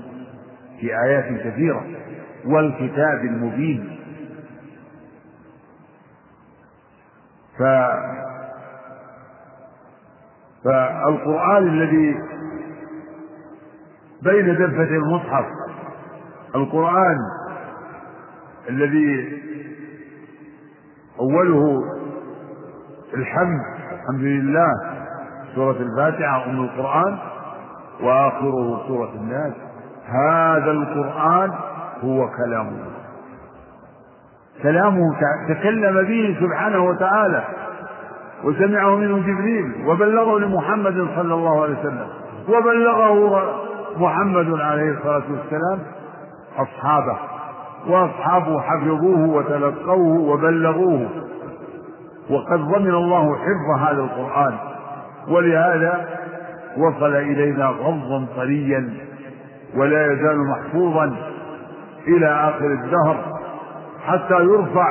[0.80, 1.84] في آيات كثيرة
[2.46, 3.98] والكتاب المبين.
[10.64, 12.16] فالقرآن الذي
[14.24, 15.46] بين دفة المصحف
[16.56, 17.18] القرآن
[18.70, 19.42] الذي
[21.20, 21.84] أوله
[23.14, 23.60] الحمد
[23.92, 24.72] الحمد لله
[25.56, 27.18] سورة الفاتحة أم القرآن
[28.02, 29.54] وآخره سورة الناس.
[30.06, 31.52] هذا القرآن
[32.04, 32.94] هو كلام الله
[34.64, 35.02] كلامه
[35.50, 37.44] تكلم به سبحانه وتعالى.
[38.44, 42.08] وسمعه منه جبريل وبلغه لمحمد صلى الله عليه وسلم
[42.50, 43.44] وبلغه
[43.98, 45.80] محمد عليه الصلاة والسلام
[46.58, 47.18] أصحابه
[47.88, 51.10] وأصحابه حفظوه وتلقوه وبلغوه.
[52.30, 54.54] وقد ضمن الله حفظ هذا القرآن.
[55.28, 56.10] ولهذا
[56.78, 58.94] وصل إلينا غضا طريا
[59.76, 61.16] ولا يزال محفوظا
[62.08, 63.18] إلى آخر الدهر
[64.06, 64.88] حتى يرفع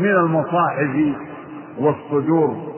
[0.00, 1.14] من المصاحف
[1.80, 2.71] والصدور.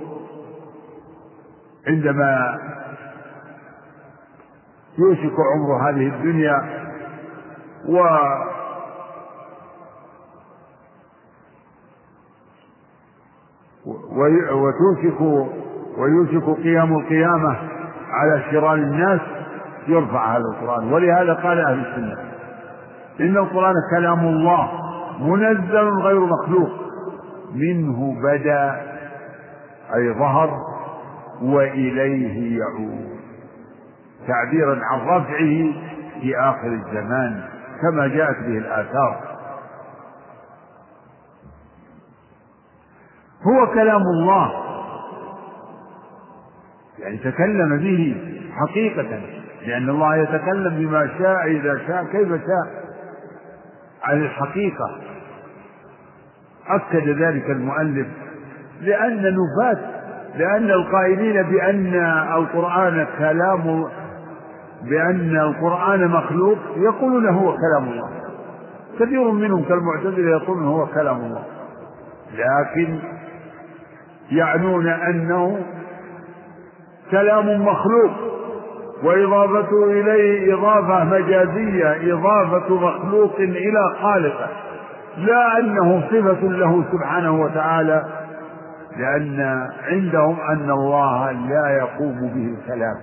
[1.88, 2.58] عندما
[4.98, 6.84] يوشك عمر هذه الدنيا
[7.88, 7.98] و
[14.52, 15.20] وتوشك
[15.98, 17.56] ويوشك قيام القيامة
[18.10, 19.20] على شرار الناس
[19.88, 20.92] يرفع هذا القرآن.
[20.92, 22.18] ولهذا قال أهل السنة
[23.20, 24.70] إن القرآن كلام الله
[25.20, 26.70] منزل غير مخلوق.
[27.54, 28.80] منه بدأ
[29.94, 30.50] أي ظهر
[31.42, 33.14] وإليه يعود.
[34.28, 35.72] تعبيرا عن رفعه
[36.20, 37.48] في آخر الزمان
[37.82, 39.20] كما جاءت به الآثار.
[43.42, 44.64] هو كلام الله.
[46.98, 48.16] يعني تكلم به
[48.52, 49.20] حقيقة
[49.66, 52.84] لأن الله يتكلم بما شاء إذا شاء كيف شاء.
[54.02, 55.00] عن الحقيقة.
[56.66, 58.06] أكد ذلك المؤلف
[58.80, 59.93] لأن نفاة
[60.36, 61.94] لأن القائلين بأن
[62.36, 63.84] القرآن كلام
[64.82, 68.10] بأن القرآن مخلوق يقولون هو كلام الله.
[69.00, 71.42] كثير منهم كالمعتزلة يقولون هو كلام الله.
[72.34, 72.98] لكن
[74.30, 75.58] يعنون أنه
[77.10, 78.10] كلام مخلوق
[79.02, 84.48] وإضافته إليه إضافة مجازية إضافة مخلوق إلى خالقه.
[85.18, 88.04] لا أنه صفة له سبحانه وتعالى
[88.96, 92.96] لأن عندهم أن الله لا يقوم به الكلام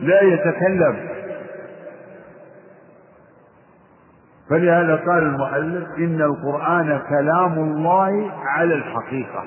[0.00, 1.08] لا يتكلم.
[4.50, 9.44] فلهذا قال المؤلف إن القرآن كلام الله على الحقيقة.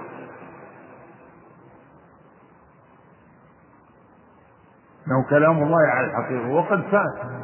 [5.07, 6.49] إنه كلام الله على الحقيقة.
[6.49, 6.83] وقد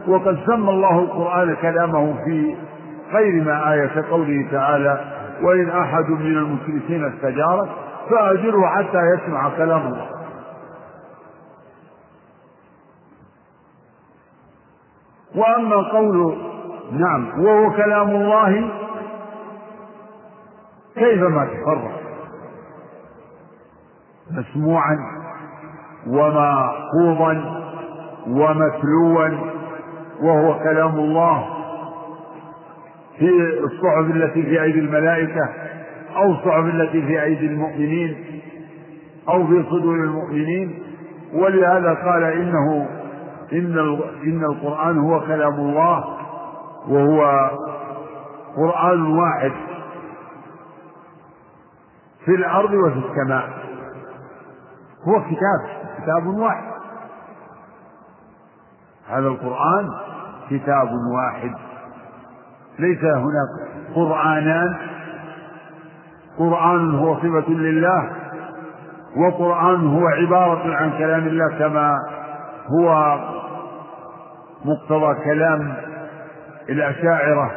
[0.07, 2.55] وقد سمى الله القرآن كلامه في
[3.13, 5.11] غير ما آية قوله تعالى
[5.43, 7.69] وإن أحد من المشركين استجارك
[8.11, 10.07] فأجره حتى يسمع كلام الله
[15.35, 16.37] وأما قول
[16.91, 18.69] نعم وهو كلام الله
[20.95, 22.01] كيفما تفرق؟
[24.31, 24.97] مسموعا
[26.07, 27.61] ومحفوظا
[28.27, 29.29] ومتلوا
[30.21, 31.47] وهو كلام الله.
[33.17, 33.29] في
[33.63, 35.49] الصحف التي في أيدي الملائكة
[36.15, 38.41] أو الصحف التي في أيدي المؤمنين
[39.29, 40.83] أو في صدور المؤمنين.
[41.33, 42.87] ولهذا قال إنه
[43.53, 46.03] إن إن القرآن هو كلام الله
[46.87, 47.49] وهو
[48.57, 49.51] قرآن واحد
[52.25, 53.49] في الأرض وفي السماء.
[55.07, 55.59] هو كتاب
[56.03, 56.71] كتاب واحد.
[59.07, 59.87] هذا القرآن
[60.49, 61.51] كتاب واحد.
[62.79, 64.77] ليس هناك قرآنان
[66.37, 68.09] قرآن هو صفة لله
[69.17, 71.95] وقرآن هو عبارة عن كلام الله كما
[72.67, 73.19] هو
[74.65, 75.73] مقتضى كلام
[76.69, 77.51] الأشاعرة.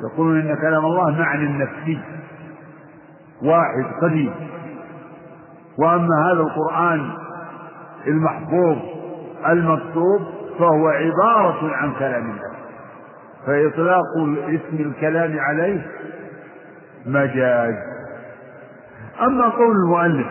[0.00, 2.00] يقولون إن كلام الله معنى نفسي
[3.42, 4.34] واحد قديم.
[5.78, 7.10] وأما هذا القرآن
[8.06, 8.76] المحفوظ
[9.48, 10.20] المكتوب
[10.58, 12.52] فهو عبارة عن كلام الله.
[13.46, 14.04] فإطلاق
[14.48, 15.86] اسم الكلام عليه
[17.06, 17.74] مجاز.
[19.20, 20.26] أما قول المؤلف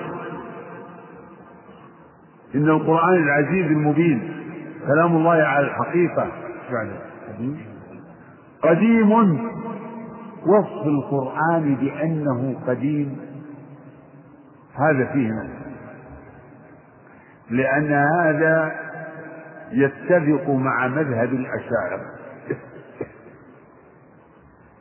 [2.56, 4.34] إن القرآن العزيز المبين
[4.88, 6.28] كلام الله على الحقيقة
[8.62, 9.12] قديم
[10.46, 13.18] وصف القرآن بأنه قديم
[14.76, 15.62] هذا فيه نفس
[17.50, 18.72] لأن هذا
[19.72, 22.21] يتفق مع مذهب الأشاعرة.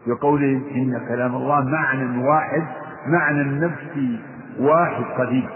[0.06, 2.62] بقولهم إن كلام الله معنى واحد
[3.06, 4.20] معنى النفس
[4.58, 5.48] واحد قديم.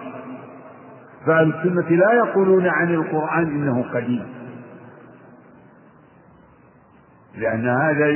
[1.26, 4.26] فأهل السنة لا يقولون عن القرآن إنه قديم.
[7.36, 8.06] لأن هذا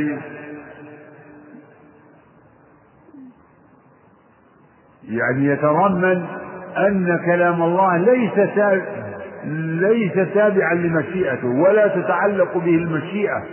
[5.08, 6.26] يعني يتضمن
[6.76, 8.38] أن كلام الله ليس
[9.80, 13.44] ليس تابعا لمشيئته ولا تتعلق به المشيئة.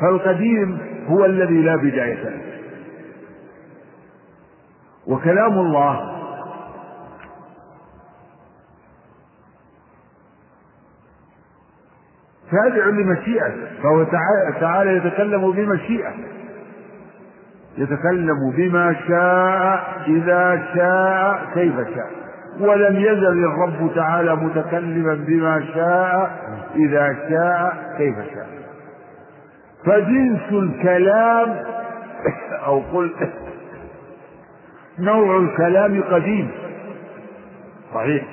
[0.00, 0.78] فالقديم
[1.08, 2.40] هو الذي لا بداية له.
[5.06, 6.18] وكلام الله
[12.50, 14.04] تابع لمشيئته فهو
[14.60, 16.12] تعالى يتكلم بمشيئة.
[17.78, 22.10] يتكلم بما شاء إذا شاء كيف شاء.
[22.60, 26.30] ولم يزل الرب تعالى متكلما بما شاء
[26.74, 28.67] إذا شاء كيف شاء.
[29.84, 31.56] فجنس الكلام
[32.66, 33.10] أو قل
[34.98, 36.50] نوع الكلام قديم.
[37.94, 38.24] صحيح.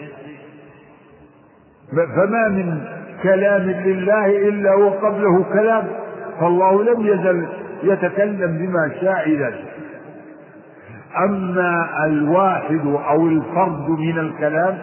[1.92, 2.82] فما من
[3.24, 5.88] كلام لله إلا وقبله كلام
[6.40, 7.48] فالله لم يزل
[7.84, 9.66] يتكلم بما شاء ذلك.
[11.26, 14.78] أما الواحد أو الفرد من الكلام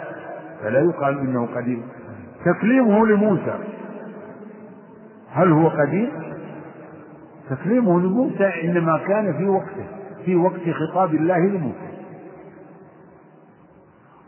[0.63, 1.83] فلا يقال إنه قديم.
[2.45, 3.55] تكليمه لموسى.
[5.33, 6.11] هل هو قديم؟
[7.57, 9.87] تكليمه لموسى إنما كان في وقته
[10.25, 11.93] في وقت خطاب الله لموسى.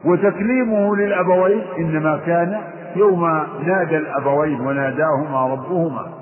[0.04, 2.60] وتكليمه للأبوين إنما كان
[2.96, 3.24] يوم
[3.66, 6.12] نادى الأبوين وناداهما ربهما.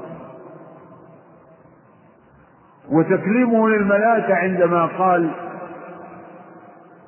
[2.90, 5.30] وتكليمه للملائكة عندما قال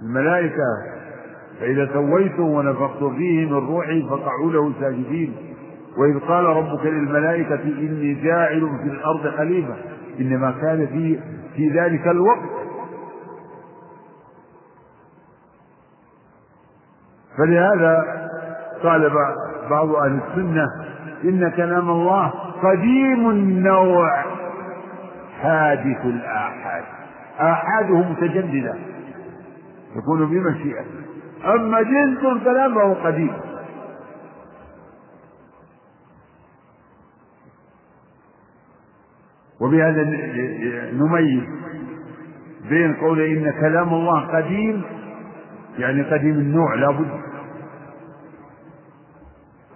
[0.00, 0.64] الملائكة
[1.60, 5.53] فإذا سويته ونفخت فيه من روحي فقعوا له ساجدين.
[5.98, 9.74] وإذ قال ربك للملائكة إني جاعل في الأرض خليفة.
[10.20, 11.20] إنما كان في
[11.56, 12.50] في ذلك الوقت.
[17.38, 18.04] فلهذا
[18.82, 19.10] قال
[19.70, 20.66] بعض أهل السنة
[21.24, 22.32] إن كلام الله
[22.62, 24.22] قديم النوع.
[25.42, 26.84] حادث الآحاد.
[27.40, 28.74] آحاده متجددة.
[29.96, 31.04] يكون بمشيئته
[31.54, 33.32] أما جنس الكلام فهو قديم.
[39.64, 40.02] وبهذا
[40.92, 41.42] نميز
[42.68, 44.82] بين قول إن كلام الله قديم
[45.78, 47.08] يعني قديم النوع لابد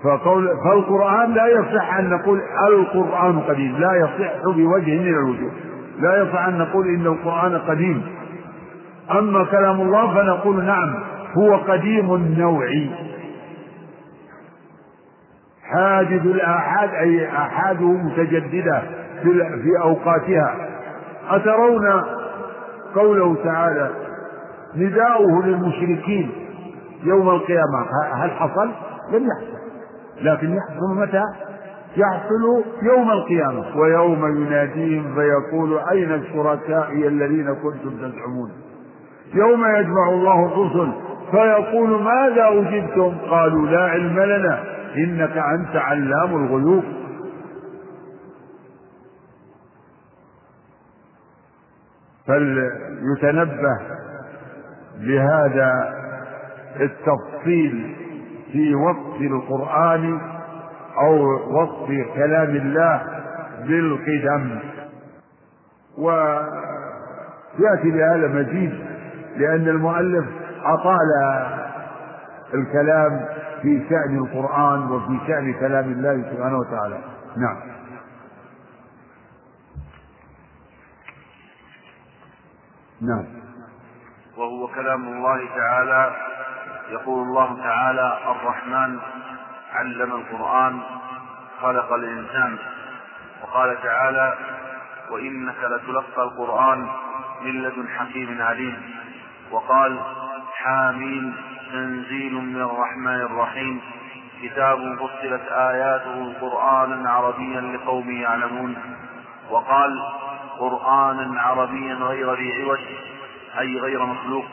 [0.04, 5.50] فقول فالقرآن لا يصح أن نقول القرآن قديم لا يصح بوجه من الوجوه.
[6.00, 8.02] لا يصح أن نقول إن القرآن قديم.
[9.10, 10.94] أما كلام الله فنقول نعم
[11.38, 12.66] هو قديم النوع.
[15.62, 18.82] حادث الآحاد أي آحاده متجددة.
[19.62, 20.54] في أوقاتها.
[21.30, 22.04] أترون
[22.94, 23.90] قوله تعالى
[24.76, 26.30] نداؤه للمشركين
[27.04, 27.86] يوم القيامة.
[28.14, 28.70] هل حصل؟
[29.12, 29.58] لم يحصل.
[30.22, 31.22] لكن يحصل متى؟
[31.96, 33.64] يحصل يوم القيامة.
[33.76, 38.50] ويوم يناديهم فيقول أين الشركاء الذين كنتم تزعمون؟
[39.34, 40.92] يوم يجمع الله الرسل
[41.30, 44.58] فيقول ماذا أجبتم قالوا لا علم لنا.
[44.96, 46.84] إنك أنت علام الغيوب.
[52.28, 53.78] فليتنبه
[55.00, 55.94] بهذا
[56.80, 57.96] التفصيل
[58.52, 60.20] في وصف القرآن
[61.00, 61.14] أو
[61.60, 63.02] وصف كلام الله
[63.66, 64.58] بالقدم.
[65.98, 68.74] ويأتي بهذا مزيد
[69.36, 70.24] لأن المؤلف
[70.64, 71.08] أطال
[72.54, 73.24] الكلام
[73.62, 76.98] في شأن القرآن وفي شأن كلام الله سبحانه وتعالى.
[77.36, 77.77] نعم.
[83.02, 83.24] نعم.
[84.36, 86.16] وهو كلام الله تعالى.
[86.90, 88.98] يقول الله تعالى الرحمن
[89.72, 90.80] علم القرآن
[91.62, 92.58] خلق الإنسان.
[93.42, 94.34] وقال تعالى
[95.10, 96.88] وإنك لتلقى القرآن
[97.42, 98.82] من لدن حكيم عليم.
[99.50, 100.00] وقال
[100.52, 101.36] حامين
[101.72, 103.80] تنزيل من الرحمن الرحيم.
[104.42, 108.76] كتاب فصلت آياته قرآنا عربيا لقوم يعلمون.
[109.50, 110.02] وقال
[110.58, 112.80] قرآنا عربيا غير ذي عوج
[113.58, 114.46] أي غير مخلوق.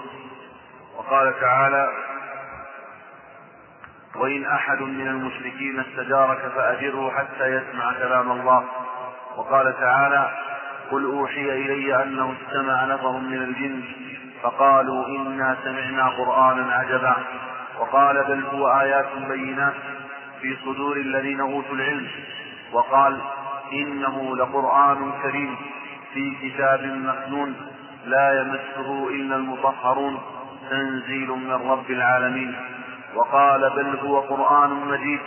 [0.98, 1.90] وقال تعالى
[4.16, 8.64] وإن أحد من المشركين استجارك فأجره حتى يسمع كلام الله.
[9.38, 10.32] وقال تعالى
[10.92, 13.84] قل أوحي إلي أنه استمع نفر من الجن
[14.44, 17.16] فقالوا إنا سمعنا قرآنا عجبا.
[17.80, 19.74] وقال بل هو آيات بينات
[20.42, 22.08] في صدور الذين أوتوا العلم.
[22.72, 23.22] وقال
[23.74, 25.58] إنه لقرآن كريم.
[26.16, 27.56] في كتاب مكنون
[28.06, 30.18] لا يمسه إلا المطهرون
[30.70, 32.56] تنزيل من رب العالمين.
[33.16, 35.20] وقال بل هو قرآن مجيد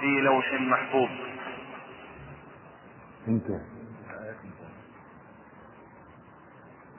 [0.00, 1.08] في لوح محفوظ.
[3.28, 3.60] انتهى.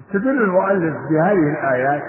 [0.02, 2.04] استدل المؤلف بهذه الآيات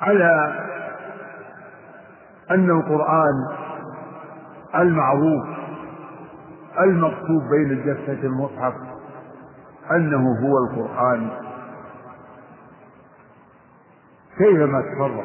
[0.00, 0.54] على
[2.50, 3.34] أن القرآن
[4.74, 5.59] المعروف
[6.78, 8.74] المكتوب بين الجثة المصحف
[9.90, 11.30] أنه هو القرآن.
[14.38, 15.24] كيفما تفرق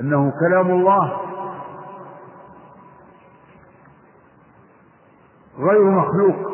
[0.00, 1.20] أنه كلام الله.
[5.58, 6.52] غير مخلوق.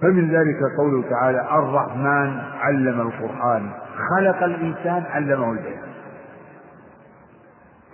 [0.00, 3.70] فمن ذلك قوله تعالى الرحمن علم القرآن.
[4.10, 5.89] خلق الإنسان علمه البيان.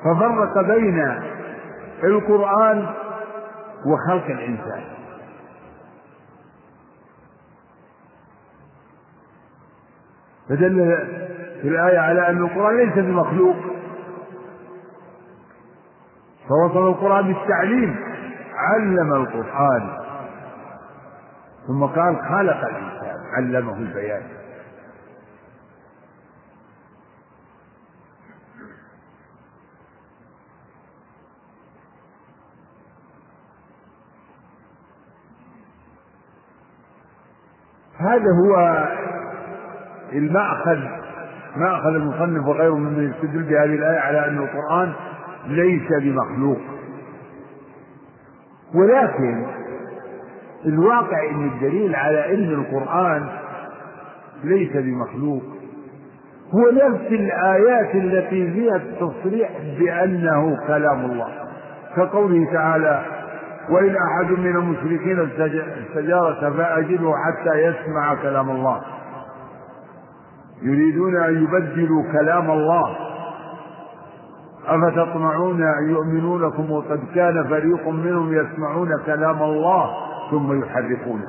[0.04, 1.22] ففرق بين
[2.04, 2.86] القرآن
[3.86, 4.84] وخلق الإنسان.
[10.48, 10.98] فدل
[11.62, 13.56] في الآية على أن القرآن ليس بمخلوق.
[16.48, 17.96] فوصل القرآن بالتعليم.
[18.54, 19.98] علم القرآن.
[21.66, 23.16] ثم قال خلق الإنسان.
[23.36, 24.22] علمه البيان.
[38.06, 38.84] هذا هو
[40.12, 40.78] المأخذ
[41.56, 44.92] مأخذ المصنف وغيره ممن يستدل بهذه الآية على أن القرآن
[45.46, 46.58] ليس بمخلوق.
[48.74, 49.46] ولكن
[50.66, 53.26] الواقع إن الدليل على ان القرآن
[54.44, 55.42] ليس بمخلوق.
[56.54, 61.28] هو نفس الآيات التي فيها التصريح بأنه كلام الله
[61.96, 63.15] كقوله تعالى
[63.70, 68.80] وإن أحد من المشركين استجارك فأجله حتى يسمع كلام الله.
[70.62, 72.96] يريدون أن يبدلوا كلام الله.
[74.66, 79.90] أفتطمعون أن يؤمنوا لكم وقد كان فريق منهم يسمعون كلام الله
[80.30, 81.28] ثم يحرفونه.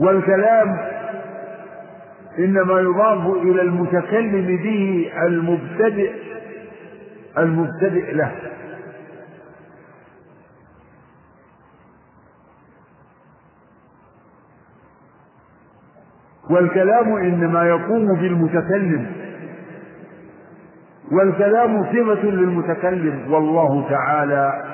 [0.00, 0.78] والكلام
[2.38, 6.29] إنما يضاف إلى المتكلم به المبتدئ
[7.40, 8.32] المبتدئ له.
[16.50, 19.12] والكلام إنما يقوم بالمتكلم.
[21.12, 24.64] والكلام صفة للمتكلم والله تعالى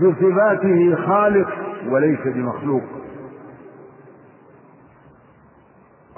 [0.00, 1.48] بصفاته خالق
[1.88, 2.82] وليس بمخلوق.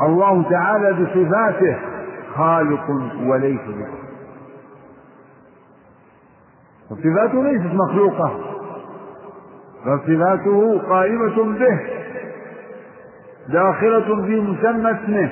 [0.00, 1.97] الله تعالى بصفاته
[2.38, 2.90] خالق
[3.26, 4.08] وليس بمخلوق
[6.88, 8.40] صفاته ليست مخلوقة
[9.84, 11.80] فصفاته قائمة به
[13.48, 15.30] داخلة في مسمى اسمه.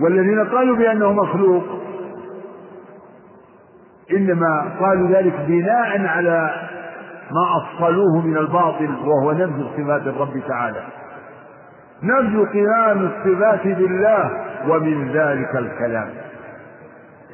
[0.00, 1.64] والذين قالوا بأنه مخلوق
[4.10, 6.68] إنما قالوا ذلك بناء على
[7.30, 10.82] ما أصلوه من الباطل وهو نبذ صفات الرب تعالى.
[12.02, 14.30] نبذ قيام الصفات بالله
[14.68, 16.08] ومن ذلك الكلام.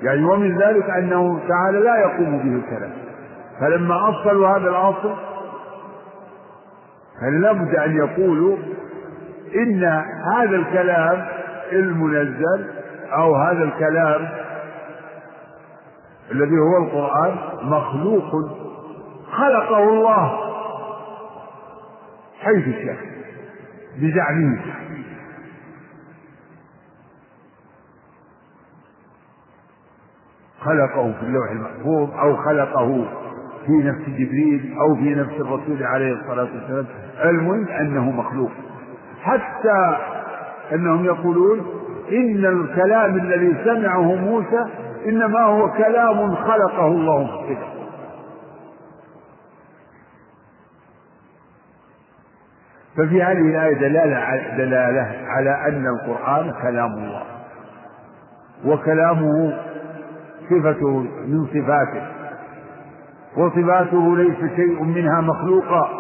[0.03, 2.93] يعني ومن ذلك أنه تعالى لا يقوم به الكلام.
[3.61, 5.15] فلما أصلوا هذا الأصل
[7.21, 8.57] فلا بد أن يقولوا
[9.55, 9.85] إن
[10.37, 11.27] هذا الكلام
[11.73, 12.67] المنزل
[13.13, 14.29] أو هذا الكلام
[16.31, 18.31] الذي هو القرآن مخلوق
[19.33, 20.41] خلقه الله.
[22.41, 22.97] حيث شاء.
[23.99, 24.59] بزعمه
[30.61, 33.05] خلقه في اللوح المحفوظ أو خلقه
[33.66, 36.87] في نفس جبريل أو في نفس الرسول عليه الصلاة والسلام.
[37.24, 38.51] المهم أنه مخلوق.
[39.22, 39.97] حتى
[40.72, 41.66] أنهم يقولون
[42.12, 44.64] إن الكلام الذي سمعه موسى
[45.07, 47.76] إنما هو كلام خلقه الله كده
[52.97, 57.23] ففي هذه الآية دلالة دلالة على أن القرآن كلام الله.
[58.65, 59.59] وكلامه
[60.51, 60.87] صفة
[61.27, 62.07] من صفاته.
[63.37, 65.91] وصفاته ليس شيء منها مخلوقا.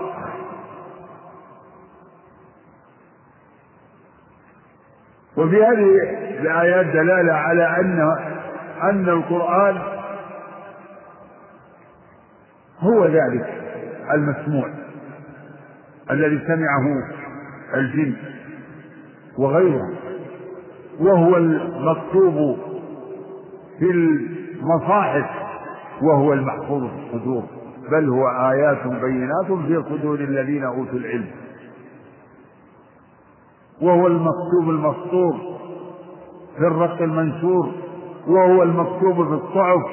[5.36, 6.00] وفي هذه
[6.40, 8.16] الآيات دلالة على أن
[8.82, 9.78] أن القرآن
[12.80, 13.62] هو ذلك
[14.14, 14.68] المسموع.
[16.10, 17.02] الذي سمعه
[17.74, 18.14] الجن
[19.38, 19.88] وغيره
[21.00, 22.56] وهو المكتوب
[23.78, 25.26] في المصاحف
[26.02, 27.42] وهو المحفوظ في الصدور
[27.90, 31.26] بل هو آيات بينات في صدور الذين أوتوا العلم.
[33.82, 35.36] وهو المكتوب المسطور
[36.58, 37.70] في الرق المنشور
[38.28, 39.86] وهو المكتوب في الصحف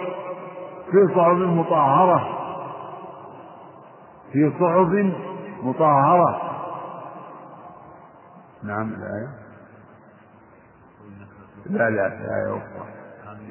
[0.91, 2.27] في صحف مطهرة
[4.33, 5.13] في صحف
[5.63, 6.41] مطهرة.
[8.63, 9.29] نعم الآية.
[11.65, 12.93] لا لا الآية أخرى.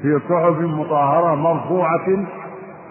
[0.02, 2.06] في صحف مطهرة مرفوعة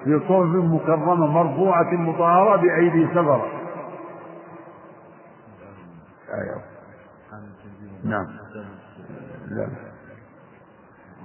[0.04, 3.46] في صحف مكرمة مرفوعة مطهرة بأيدي سفرة
[6.34, 6.62] آية
[8.04, 8.26] نعم.
[9.50, 9.68] لا.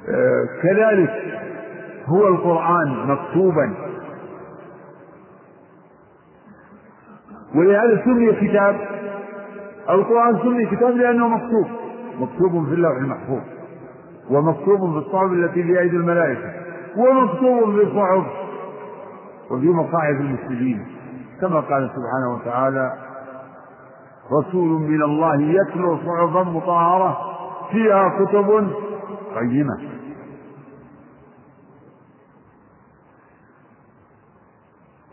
[0.08, 1.10] آه كذلك
[2.06, 3.74] هو القرآن مكتوبا.
[7.54, 8.76] ولهذا سمي كتاب
[9.90, 11.66] القرآن سمي كتاب لأنه مكتوب
[12.20, 13.40] مكتوب في اللوح المحفوظ
[14.30, 16.52] ومكتوب في الصحف التي في أيدي الملائكة
[16.96, 18.26] ومكتوب في الصحف
[19.50, 20.86] وفي مصاحف المسلمين.
[21.40, 22.92] كما قال سبحانه وتعالى
[24.40, 27.18] رسول من الله يتلو صحفا مطهرة
[27.70, 28.70] فيها كتب
[29.36, 29.78] قيمة.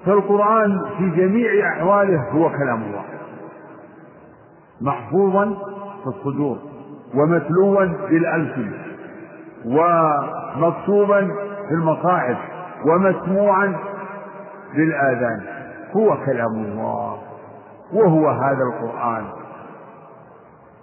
[0.05, 3.03] فالقرآن في جميع أحواله هو كلام الله.
[4.81, 5.45] محفوظا
[6.03, 6.57] في الصدور
[7.15, 8.71] ومتلوا بالألسن
[9.65, 11.21] ومكتوبا
[11.67, 12.37] في المصاحف
[12.85, 13.75] ومسموعا
[14.75, 15.41] بالآذان.
[15.95, 17.17] هو كلام الله
[17.93, 19.23] وهو هذا القرآن.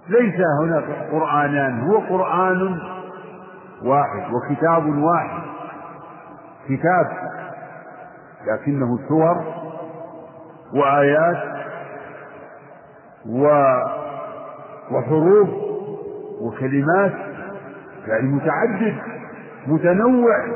[0.08, 2.78] ليس هناك قرآنان هو قرآن
[3.84, 5.42] واحد وكتاب واحد.
[6.68, 7.06] كتاب
[8.46, 9.44] لكنه سور
[10.74, 11.42] وآيات
[13.26, 13.48] و
[14.90, 15.48] وحروف
[16.40, 17.12] وكلمات
[18.06, 18.94] يعني متعدد
[19.66, 20.46] متنوع.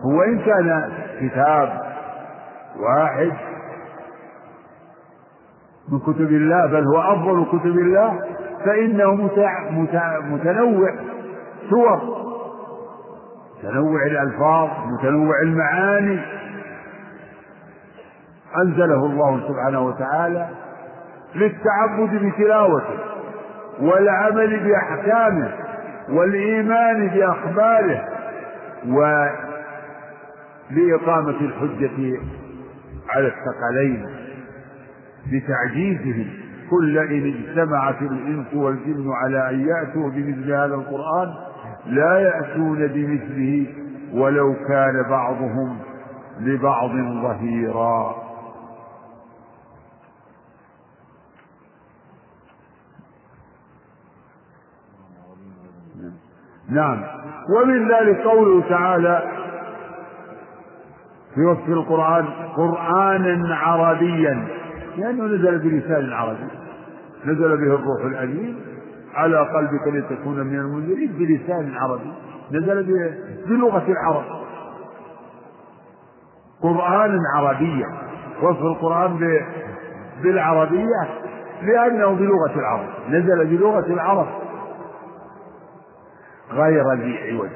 [0.00, 1.82] هو إن كان كتاب
[2.80, 3.32] واحد
[5.92, 8.20] من كتب الله بل هو أفضل كتب الله
[8.64, 9.70] فإنه متع...
[9.70, 10.20] متع...
[10.20, 10.90] متنوع.
[11.70, 12.00] سور
[13.58, 16.20] متنوع الألفاظ متنوع المعاني.
[18.62, 20.48] أنزله الله سبحانه وتعالى
[21.34, 22.98] للتعبد بتلاوته
[23.80, 25.52] والعمل بأحكامه
[26.08, 28.04] والإيمان بأخباره
[30.70, 32.20] ولإقامة الحجة
[33.10, 34.06] على الثقلين
[35.32, 36.26] بتعجيزهم
[36.70, 41.28] كل إن اجتمعت الإنس والجن على أن يأتوا بمثل هذا القرآن
[41.86, 43.66] لا يأتون بمثله
[44.14, 45.78] ولو كان بعضهم
[46.40, 46.90] لبعض
[47.22, 48.14] ظهيرا.
[56.70, 57.02] نعم.
[57.56, 59.22] ومن ذلك قوله تعالى
[61.34, 62.24] في وصف القرآن
[62.56, 64.48] قرآنا عربيا.
[64.96, 66.48] لأنه نزل بلسان عربي.
[67.24, 68.56] نزل به الروح الأمين.
[69.14, 72.12] على قلبك لتكون من المنذرين بلسان عربي.
[72.52, 72.84] نزل
[73.48, 74.24] بلغة العرب.
[76.62, 77.86] قرآنا عربيا.
[78.42, 79.40] وصف القرآن
[80.22, 81.08] بالعربية
[81.62, 82.88] لأنه بلغة العرب.
[83.08, 84.26] نزل بلغة العرب.
[86.52, 87.50] غير ذي عوج.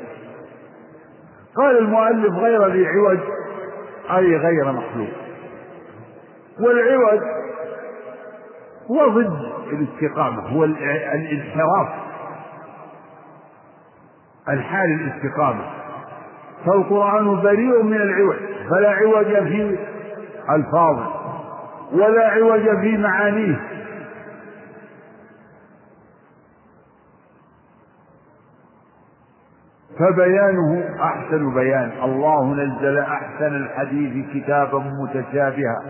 [1.57, 3.19] قال المؤلف غير ذي عوج
[4.11, 5.11] أي غير مخلوق.
[6.61, 7.21] والعوج
[8.91, 11.89] هو ضد الاستقامة هو الانحراف.
[14.49, 15.65] الحال الاستقامة
[16.67, 18.37] فالقرآن بريء من العوج
[18.71, 19.79] فلا عوج في
[20.51, 21.07] ألفاظه
[21.93, 23.80] ولا عوج في معانيه.
[30.01, 31.91] فبيانه أحسن بيان.
[32.05, 35.83] الله نزل أحسن الحديث كتابا متشابها.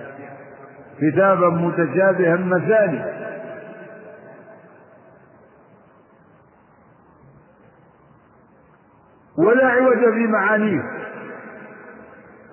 [1.00, 3.04] كتابا متشابها مثاني
[9.38, 10.82] ولا عوج في معانيه.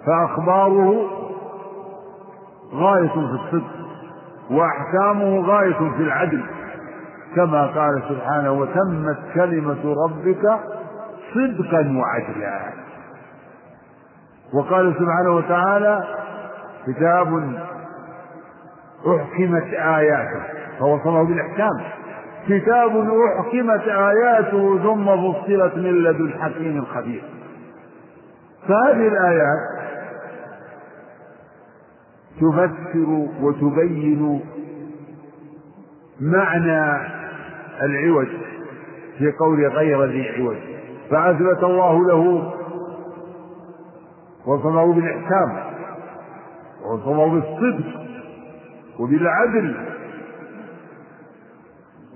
[0.06, 0.94] فأخباره
[2.74, 3.78] غاية في الصدق
[4.52, 6.44] وأحكامه غاية في العدل.
[7.36, 10.60] كما قال سبحانه وتمت كلمة ربك
[11.34, 12.60] صدقا وعدلا.
[14.54, 16.04] وقال سبحانه وتعالى
[16.88, 17.54] كتاب
[19.08, 20.44] أحكمت آياته.
[20.80, 21.82] فوصله بالإحكام.
[22.48, 23.10] كتاب
[23.40, 27.24] أحكمت آياته ثم فصلت من لدن حكيم خبير.
[28.68, 29.78] فهذه الآيات
[32.42, 34.42] تفسر وتبين
[36.22, 37.08] معنى
[37.82, 38.28] العوج
[39.18, 40.77] في قول غير ذي عوج.
[41.12, 42.54] فأثبت الله له
[44.46, 45.58] وصفه بالإحكام
[46.86, 47.86] وصفه بالصدق
[49.00, 49.76] وبالعدل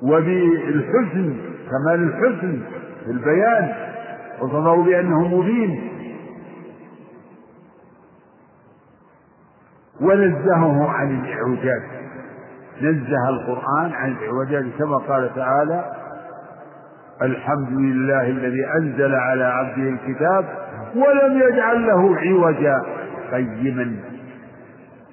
[0.04, 1.38] وبالحسن
[1.70, 2.62] كمال الحسن
[3.06, 3.74] في البيان
[4.42, 5.92] وصفه بأنه مبين.
[10.02, 11.82] ونزهه عن الإعوجاج
[12.82, 15.92] نزه القرآن عن الإعوجاج كما قال تعالى
[17.22, 20.46] الحمد لله الذي أنزل على عبده الكتاب
[20.96, 22.82] ولم يجعل له عوجا
[23.32, 23.96] قيما.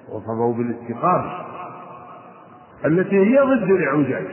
[0.09, 1.31] وصفه بالاستقامة
[2.85, 4.25] التي هي ضد الاعوجاج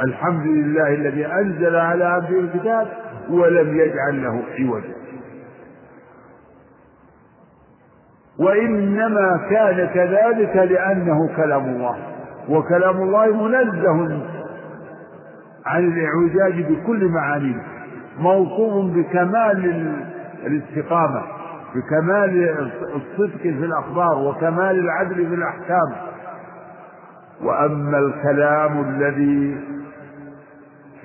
[0.00, 2.88] الحمد لله الذي أنزل على عبده الكتاب
[3.30, 4.94] ولم يجعل له عوجا.
[8.38, 11.96] وإنما كان كذلك لأنه كلام الله.
[12.48, 14.22] وكلام الله منزه
[15.68, 17.62] عن الإعوجاج بكل معانيه
[18.18, 19.92] موصوف بكمال
[20.46, 21.22] الاستقامة
[21.74, 22.48] بكمال
[22.94, 25.92] الصدق في الأخبار وكمال العدل في الأحكام.
[27.42, 29.60] وأما الكلام الذي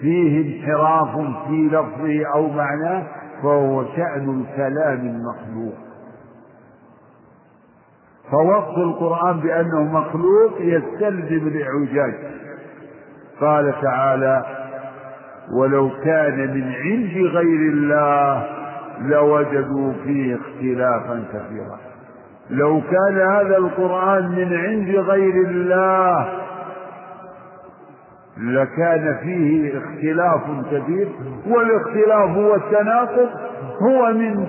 [0.01, 1.15] فيه انحراف
[1.47, 3.03] في لفظه أو معناه
[3.43, 5.73] فهو شأن الكلام المخلوق
[8.31, 12.13] فوصف القرآن بأنه مخلوق يستلزم الإعوجاج.
[13.41, 14.43] قال تعالى
[15.59, 18.47] ولو كان من عند غير الله
[19.01, 21.79] لوجدوا فيه اختلافا كثيرا.
[22.49, 26.43] لو كان هذا القرآن من عند غير الله
[28.37, 31.07] لكان فيه اختلاف كثير
[31.47, 33.29] والاختلاف والتناقض
[33.81, 34.47] هو من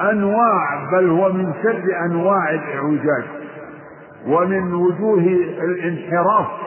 [0.00, 3.24] أنواع بل هو من شر أنواع الإعوجاج
[4.26, 5.18] ومن وجوه
[5.64, 6.65] الانحراف.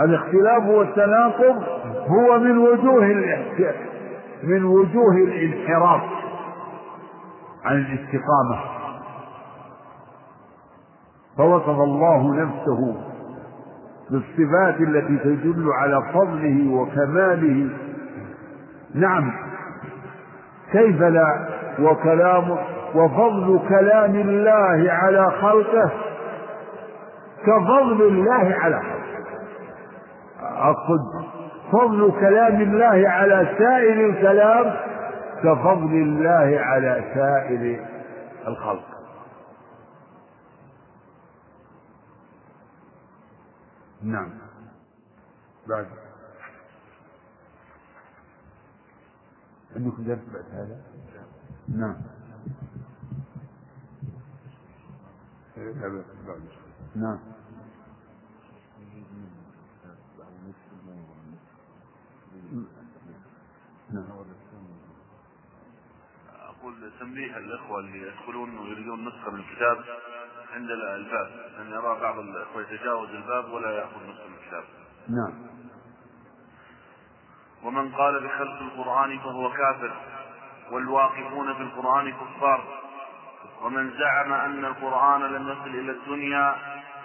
[0.00, 1.62] الاختلاف والتناقض
[2.08, 3.04] هو من وجوه
[4.42, 6.00] من وجوه الانحراف
[7.64, 8.60] عن الاستقامة.
[11.36, 12.96] فوصف الله نفسه
[14.10, 17.70] بالصفات التي تدل على فضله وكماله.
[18.94, 19.32] نعم
[20.72, 21.48] كيف لا؟
[21.80, 22.58] وكلام
[22.94, 25.90] وفضل كلام الله على خلقه
[27.46, 28.97] كفضل الله على خلقه.
[30.58, 31.28] أقصد
[31.72, 34.76] فضل كلام الله على سائر الكلام
[35.42, 37.86] كفضل الله على سائر
[38.48, 38.84] الخلق.
[44.02, 44.30] نعم.
[45.68, 45.86] بعد.
[49.76, 50.80] عندكم درس بعد هذا؟
[51.68, 51.96] نعم.
[56.96, 57.18] نعم.
[63.94, 64.04] نعم.
[66.48, 69.84] أقول تنبيه الإخوة اللي يدخلون ويريدون نسخة من الكتاب
[70.54, 71.30] عند الباب
[71.60, 74.64] أن يرى بعض الإخوة يتجاوز الباب ولا يأخذ نسخة من الكتاب.
[75.08, 75.48] نعم.
[77.64, 79.92] ومن قال بخلق القرآن فهو كافر
[80.70, 82.78] والواقفون في القرآن كفار.
[83.62, 86.56] ومن زعم أن القرآن لم يصل إلى الدنيا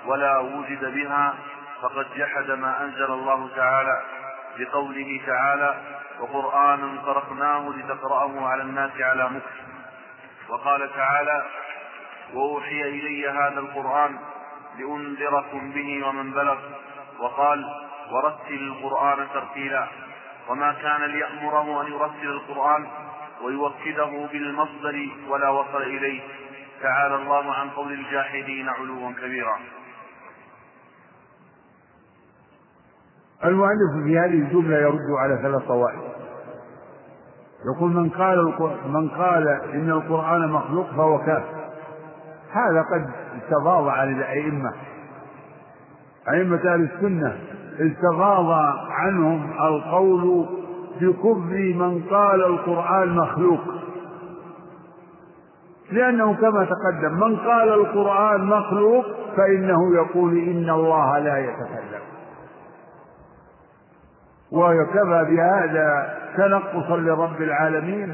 [0.06, 1.34] ولا وجد بها
[1.82, 4.02] فقد جحد ما أنزل الله تعالى
[4.58, 9.56] بقوله تعالى وقرآنا فرقناه لتقرأه على الناس على مكس
[10.50, 11.46] وقال تعالى
[12.34, 14.20] وأوحي إلي هذا القرآن
[14.78, 16.58] لأنذركم به ومن بلغ.
[17.20, 17.66] وقال
[18.12, 19.88] ورتل القرآن ترتيلا.
[20.50, 22.88] وما كان ليأمره أن يرتل القرآن
[23.42, 26.22] ويوكده بالمصدر ولا وصل إليه.
[26.82, 29.60] تعالى الله عن قول الجاحدين علوا كبيرا.
[33.46, 36.00] المؤلف في هذه الجملة يرد على ثلاث طوائف.
[37.76, 38.54] يقول من قال
[38.88, 41.64] من قال إن القرآن مخلوق فهو كافر.
[42.52, 43.10] هذا قد
[43.42, 44.74] استفاض على الأئمة.
[46.30, 47.38] أئمة أهل السنة
[47.80, 48.46] استفاض
[48.90, 50.46] عنهم القول
[51.02, 53.62] بكفر من قال القرآن مخلوق.
[55.92, 59.06] لأنه كما تقدم من قال القرآن مخلوق
[59.38, 62.13] فإنه يقول إن الله لا يتكلم.
[64.54, 68.14] وكفى بهذا تنقصا لرب العالمين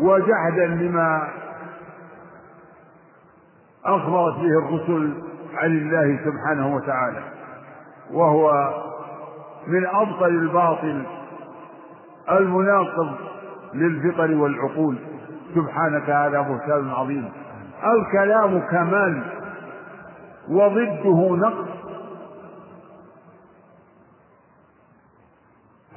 [0.00, 1.28] وجحدا لما
[3.84, 5.12] أخبرت به الرسل
[5.54, 7.22] عن الله سبحانه وتعالى
[8.12, 8.74] وهو
[9.66, 11.02] من أبطل الباطل
[12.30, 13.14] المناقض
[13.74, 14.96] للفطر والعقول.
[15.54, 17.28] سبحانك هذا بهتان عظيم.
[17.84, 19.22] الكلام كمال
[20.48, 21.81] وضده نقص.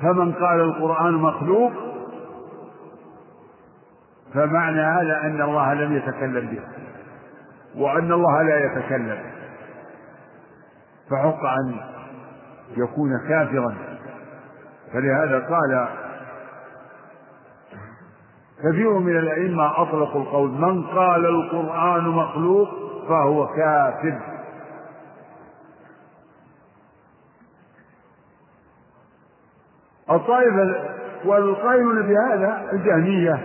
[0.02, 1.72] فمن قال القرآن مخلوق
[4.34, 6.62] فمعنى هذا أن الله لم يتكلم به
[7.82, 9.18] وأن الله لا يتكلم.
[11.12, 11.76] فحق أن
[12.78, 13.76] يكون كافرا.
[14.93, 15.88] فلهذا قال
[18.64, 22.70] كثير من الأئمة أطلقوا القول من قال القرآن مخلوق
[23.10, 24.35] فهو كافر.
[30.12, 30.76] الطائفة
[31.26, 33.39] والقائلون بهذا الجهمية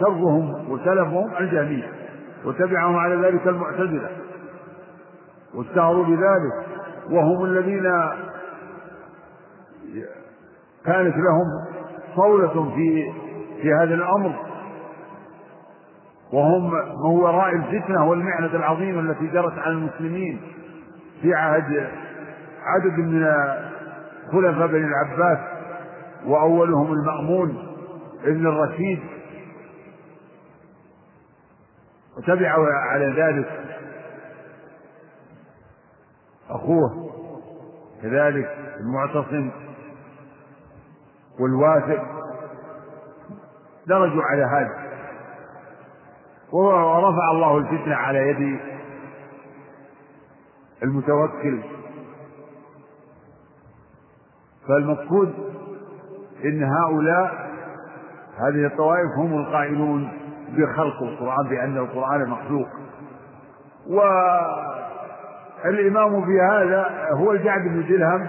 [0.00, 1.88] شرهم وسلفهم الجهمية
[2.44, 4.10] وتبعهم على ذلك المعتزلة.
[5.54, 6.66] واشتهروا بذلك
[7.10, 7.92] وهم الذين
[10.84, 11.46] كانت لهم
[12.16, 13.12] صولة في
[13.62, 14.32] في هذا الأمر.
[16.32, 16.70] وهم
[17.04, 20.40] من وراء الفتنة والمعنة العظيمة التي جرت على المسلمين
[21.22, 21.88] في عهد
[22.64, 23.26] عدد من
[24.32, 25.38] خلفاء بني العباس.
[26.26, 27.76] وأولهم المأمون
[28.24, 29.00] ابن الرشيد.
[32.16, 32.54] وتبع
[32.90, 33.64] على ذلك
[36.50, 37.10] أخوه
[38.02, 39.50] كذلك المعتصم
[41.40, 42.04] والواثق.
[43.86, 44.84] درجوا على هذا.
[46.52, 48.60] ورفع الله الفتنة على يد
[50.82, 51.62] المتوكل.
[54.68, 55.53] فالمقصود
[56.44, 57.50] إن هؤلاء
[58.38, 60.08] هذه الطوائف هم القائلون
[60.56, 62.68] بخلق القرآن بأن القرآن مخلوق.
[65.64, 68.28] والإمام في هذا هو الجعد بن درهم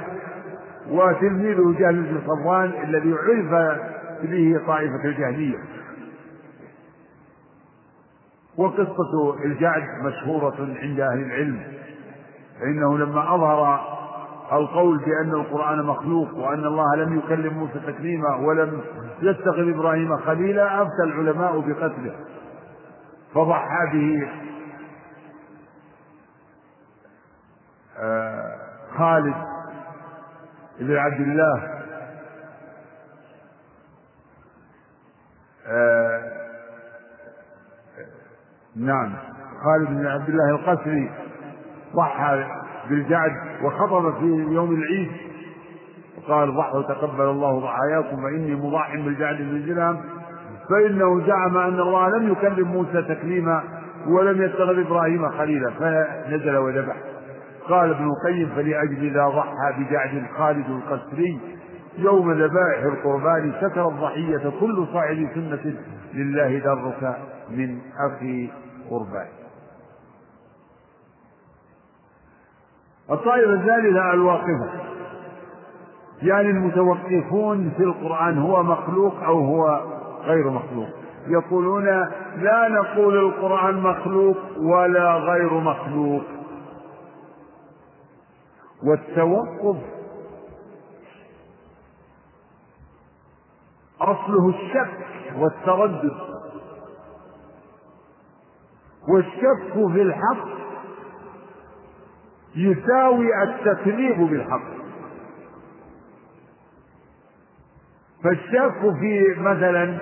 [0.90, 3.80] وتلميذه جهل بن صفوان الذي عرف
[4.24, 5.58] به طائفة الجهمية
[8.58, 11.60] وقصة الجعد مشهورة عند أهل العلم
[12.62, 13.95] فإنه لما أظهر
[14.52, 18.82] القول بأن القرآن مخلوق وأن الله لم يكلم موسى تكليما ولم
[19.22, 22.16] يتخذ إبراهيم خليلا أفتى العلماء بقتله.
[23.34, 24.28] فضحى به
[27.98, 28.58] آه،
[28.98, 29.36] خالد
[30.80, 31.82] بن عبد الله
[35.68, 36.32] آه،
[38.76, 39.16] نعم
[39.64, 41.12] خالد بن عبد الله القسري
[41.96, 43.32] ضحى بالجعد
[43.64, 45.12] وخطب في يوم العيد.
[46.18, 50.02] وقال ضحوا تقبل الله ضحاياكم فإني مضاح بالجعد بن درهم
[50.70, 53.64] فإنه زعم أن الله لم يكلم موسى تكليما
[54.08, 56.96] ولم يتخذ إبراهيم خليلا فنزل وذبح
[57.70, 61.40] قال ابن القيم فلأجل إذا ضحى بجعد خالد القسري
[61.98, 65.76] يوم ذبائح القربان ستر الضحية كل صاحب سنة
[66.14, 67.18] لله درك
[67.50, 67.78] من
[68.10, 68.50] أخي
[68.90, 69.28] قربان.
[73.12, 74.70] الطائفة الثالثة الواقفة.
[76.22, 79.82] يعني المتوقفون في القرآن هو مخلوق أو هو
[80.24, 80.88] غير مخلوق؟
[81.28, 81.86] يقولون
[82.38, 86.24] لا نقول القرآن مخلوق ولا غير مخلوق.
[88.84, 89.78] والتوقف
[94.02, 95.06] أصله الشك
[95.40, 96.18] والتردد.
[99.10, 100.65] والشك في الحق
[102.56, 104.76] يساوي التكذيب بالحق.
[108.24, 109.98] فالشك في مثلا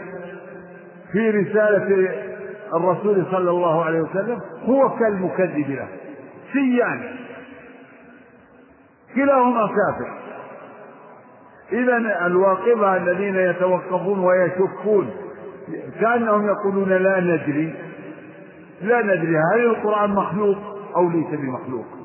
[1.12, 2.10] في رسالة
[2.74, 5.88] الرسول صلى الله عليه وسلم هو كالمكذب له.
[6.54, 7.16] سيان.
[9.16, 10.18] كلاهما كافر.
[11.72, 15.12] إذا الواقبة الذين يتوقفون ويشكون
[16.02, 17.76] كأنهم يقولون لا ندري.
[18.82, 20.58] لا ندري هل القرآن مخلوق
[20.96, 22.03] أو ليس بمخلوق.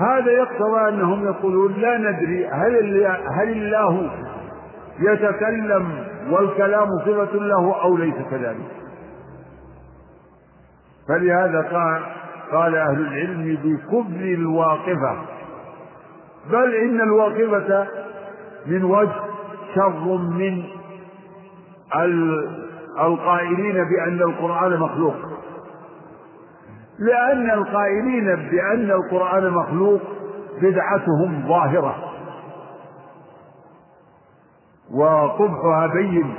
[0.00, 3.06] هذا يقتضى أنهم يقولون لا ندري هل
[3.40, 4.10] هل الله
[4.98, 8.70] يتكلم والكلام صفة له أو ليس كذلك.
[11.08, 12.02] فلهذا قال
[12.52, 15.16] قال أهل العلم بكبر الواقفة.
[16.50, 17.86] بل إن الواقفة
[18.66, 19.12] من وجه
[19.74, 20.62] شر من
[23.00, 25.35] القائلين بأن القرآن مخلوق.
[26.98, 30.00] لأن القائلين بأن القرآن مخلوق
[30.62, 31.96] بدعتهم ظاهرة.
[34.94, 36.34] وقبحها بين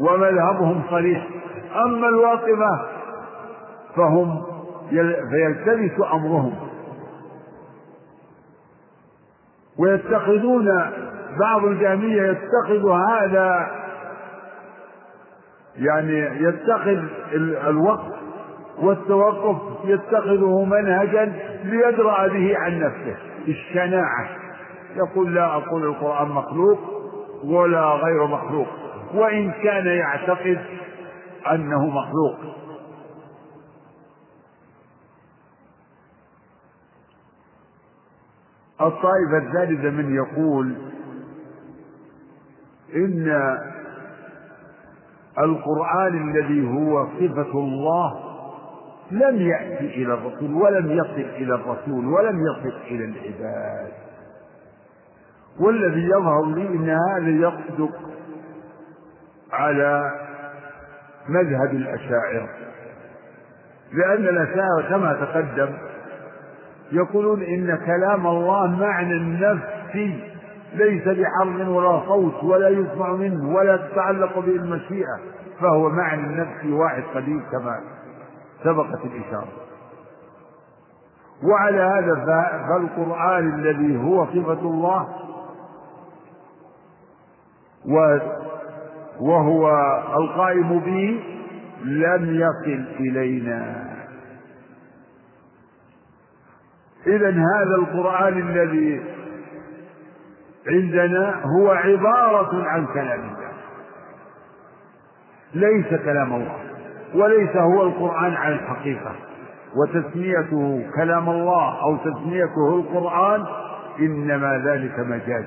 [0.00, 1.28] ومذهبهم صريح.
[1.86, 2.86] أما الواقفة
[3.96, 4.42] فهم
[5.30, 6.54] فيلتبس أمرهم.
[9.78, 10.66] ويتخذون
[11.40, 13.70] بعض الجهمية يتخذ هذا
[15.76, 17.02] يعني يتخذ
[17.66, 18.23] الوقت
[18.78, 21.32] والتوقف يتخذه منهجا
[21.64, 23.16] ليدرأ به عن نفسه.
[23.48, 24.28] الشناعة.
[24.96, 26.78] يقول لا أقول القرآن مخلوق
[27.44, 28.66] ولا غير مخلوق
[29.14, 30.60] وإن كان يعتقد
[31.52, 32.54] أنه مخلوق.
[38.80, 40.74] الطائفة الثالثة من يقول
[42.96, 43.58] إن
[45.38, 48.23] القرآن الذي هو صفة الله
[49.10, 53.92] لم يأتي إلى الرسول ولم يصل إلى الرسول ولم يصل إلى العباد.
[55.60, 57.90] والذي يظهر لي أن هذا يصدق
[59.52, 60.10] على
[61.28, 62.48] مذهب الأشاعرة.
[63.92, 65.74] لأن الأشاعرة كما تقدم
[66.92, 69.96] يقولون إن كلام الله معنى النفس
[70.74, 75.18] ليس بحرف ولا صوت ولا يسمع منه ولا تتعلق به المشيئة
[75.60, 77.80] فهو معنى النفس واحد قديم كما
[78.64, 79.48] سبقت الإشارة.
[81.42, 82.14] وعلى هذا
[82.68, 85.08] فالقرآن الذي هو صفة الله
[89.20, 89.68] وهو
[90.16, 91.24] القائم به
[91.84, 93.84] لم يصل إلينا.
[97.06, 99.02] إذا هذا القرآن الذي
[100.68, 103.52] عندنا هو عبارة عن كلام الله.
[105.54, 106.73] ليس كلام الله.
[107.14, 109.12] وليس هو القرآن على الحقيقة.
[109.76, 113.44] وتسميته كلام الله أو تسميته القرآن
[114.00, 115.44] إنما ذلك مجاز.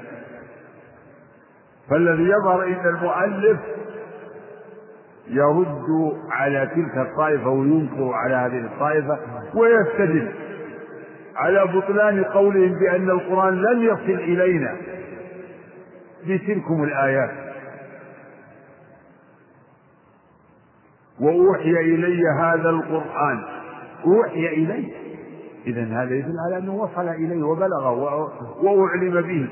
[1.89, 3.59] فالذي يظهر ان المؤلف
[5.29, 9.17] يرد على تلك الطائفة وينكر على هذه الطائفة
[9.55, 10.31] ويستدل
[11.35, 14.75] على بطلان قولهم بأن القرآن لم يصل إلينا
[16.27, 17.46] بتلكم الآيات.
[21.21, 23.43] وأوحي إلي هذا القرآن.
[24.05, 24.93] أوحي إلي.
[25.67, 27.91] إذا هذا يدل على أنه وصل إليه وبلغه
[28.61, 29.49] وأعلم به.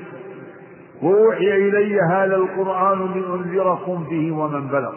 [1.02, 4.94] وأوحي إلي هذا القرآن لأنذركم به ومن بلغ.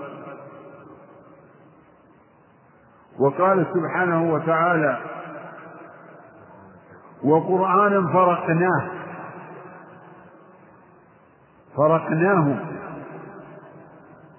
[3.19, 4.97] وقال سبحانه وتعالى
[7.23, 8.87] وقرآنا فرقناه.
[11.77, 12.59] فرقناه.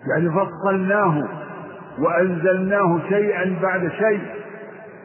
[0.07, 1.40] يعني فصلناه.
[2.01, 4.21] وأنزلناه شيئا بعد شيء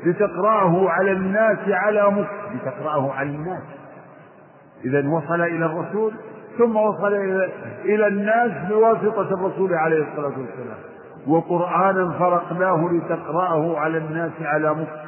[0.05, 3.63] لتقرأه على الناس على مكث لتقرأه على الناس.
[4.85, 6.13] إذا وصل إلى الرسول
[6.57, 7.13] ثم وصل
[7.85, 10.77] إلى الناس بواسطة الرسول عليه الصلاة والسلام.
[11.27, 15.05] وقرآنا فرقناه لتقرأه على الناس على مكث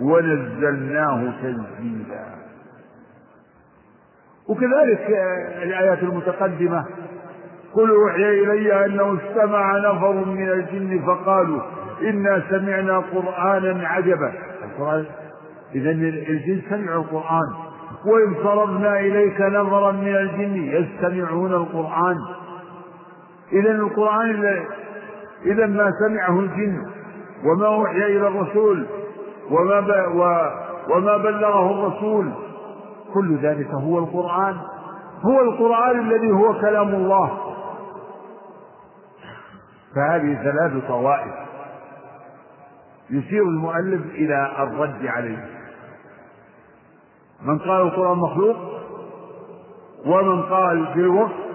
[0.00, 2.24] ونزلناه تنزيلا.
[4.48, 5.06] وكذلك
[5.62, 6.84] الآيات المتقدمة
[7.74, 11.60] قل أوحي إلي أنه استمع نفر من الجن فقالوا
[12.02, 14.32] إنا سمعنا قرآنا عجبا.
[14.64, 15.04] القرآن
[15.74, 17.48] إذا الجن سمعوا القرآن.
[18.06, 22.16] وإن صرفنا إليك نظرا من الجن يستمعون القرآن.
[23.52, 24.64] إذا القرآن
[25.46, 26.86] إذا ما سمعه الجن.
[27.44, 28.86] وما أوحي إلى الرسول.
[29.50, 29.78] وما
[30.90, 32.30] وما بلغه الرسول.
[33.14, 34.56] كل ذلك هو القرآن.
[35.22, 37.49] هو القرآن الذي هو كلام الله.
[39.94, 41.34] فهذه ثلاث طوائف.
[43.10, 45.46] يشير المؤلف إلى الرد عليه.
[47.42, 48.56] من قال القرآن مخلوق
[50.06, 51.50] ومن قال بالوقت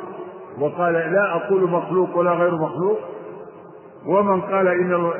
[0.59, 2.99] وقال لا أقول مخلوق ولا غير مخلوق
[4.05, 5.11] ومن قال إن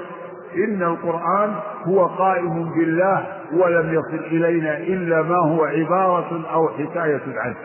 [0.55, 1.55] إن القرآن
[1.85, 7.55] هو قائم بالله ولم يصل إلينا إلا ما هو عبارة أو حكاية عنه.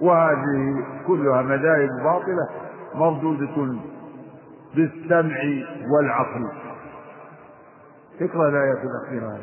[0.00, 2.69] وهذه كلها مذاهب باطلة.
[2.94, 3.78] مردودة
[4.74, 5.38] بالسمع
[5.90, 6.50] والعقل.
[8.20, 9.40] اقرأ الآية الأخيرة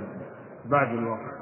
[0.65, 1.38] بعد الواقع.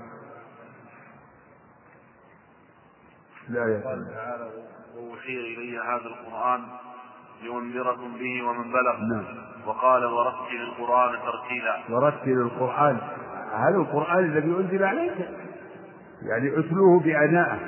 [3.49, 4.49] الآية قال تعالى
[4.95, 6.61] وأوحي إلي هذا القرآن
[7.43, 8.99] لأنذركم به ومن بلغ.
[9.13, 9.25] نعم.
[9.67, 11.75] وقال ورتل القرآن ترتيلا.
[11.89, 12.97] ورتل القرآن.
[13.53, 15.29] هذا القرآن الذي أنزل عليك؟
[16.21, 17.59] يعني اتلوه بعناء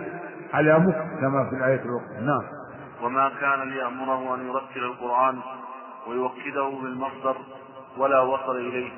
[0.53, 2.56] على مكث كما في الآية الأخرى نعم.
[3.03, 5.36] وما كان ليأمره أن يرتل القرآن
[6.07, 7.36] ويوكده بالمصدر
[7.98, 8.90] ولا وصل إليه.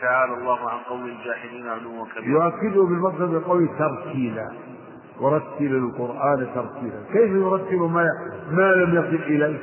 [0.00, 2.44] تعالى الله عن قول الجاحدين علوا كبيرا.
[2.44, 4.52] يؤكده بالمصدر بقول ترتيلا.
[5.20, 7.02] ورتل القرآن ترتيلا.
[7.12, 8.06] كيف يرتل ما
[8.50, 9.58] ما لم يصل إليه؟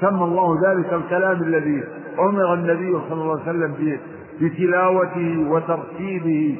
[0.00, 1.84] سمى الله ذلك الكلام الذي
[2.18, 4.00] أمر النبي صلى الله عليه وسلم
[4.40, 6.58] بتلاوته وترتيبه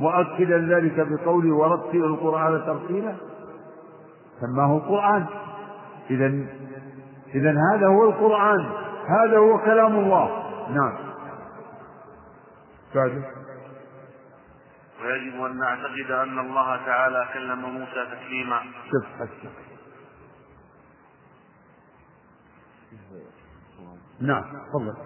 [0.00, 3.14] مؤكدا ذلك بقوله ورتل القرآن ترتيلا؟
[4.40, 5.26] سماه القرآن
[6.10, 6.26] إذا
[7.34, 8.60] إذا هذا هو القرآن.
[9.08, 10.26] هذا هو كلام الله.
[10.70, 10.98] نعم.
[12.94, 13.24] بعد.
[15.02, 19.06] ويجب أن نعتقد أن الله تعالى كلم موسى تكليما شوف.
[24.20, 24.96] نعم تفضل.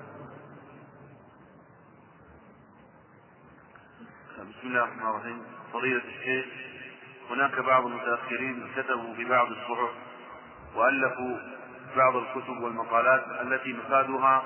[4.41, 5.43] بسم الله الرحمن الرحيم.
[5.73, 6.70] فضيلة الشيخ
[7.31, 9.91] هناك بعض المتأخرين كتبوا في بعض الصحف
[10.75, 11.37] وألفوا
[11.97, 14.45] بعض الكتب والمقالات التي مفادها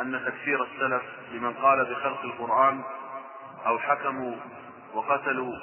[0.00, 2.82] أن تكفير السلف لمن قال بخلق القرآن
[3.66, 4.36] أو حكموا
[4.94, 5.56] وقتلوا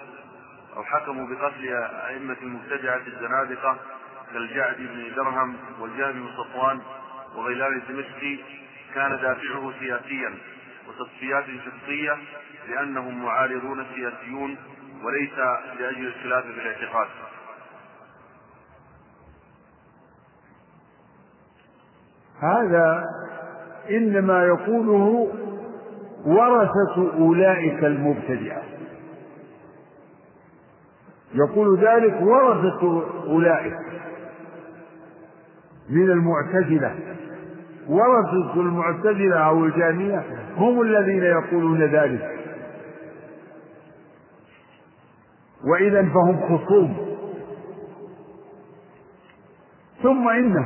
[0.76, 1.68] أو حكموا بقتل
[2.07, 3.78] أئمة المبتدعة الزنادقة
[4.34, 6.82] كالجعد بن درهم والجهم بن صفوان
[7.36, 8.38] وغيلان الدمشقي
[8.95, 10.38] كان دافعه سياسيا
[10.88, 12.18] وتصفيات شخصية
[12.69, 14.57] لأنهم معارضون سياسيون
[15.03, 15.38] وليس
[15.80, 17.07] لأجل الخلاف في الاعتقاد.
[22.41, 23.03] هذا
[23.90, 25.34] إنما يقوله
[26.26, 28.64] ورثة أولئك المبتدعة.
[31.34, 33.78] يقول ذلك ورثة أولئك
[35.90, 36.95] من المعتزلة.
[37.88, 40.23] ورثة المعتزلة أو الجامية
[40.56, 42.40] هم الذين يقولون ذلك.
[45.64, 47.12] وإذا فهم خصوم.
[50.04, 50.66] ثم إنه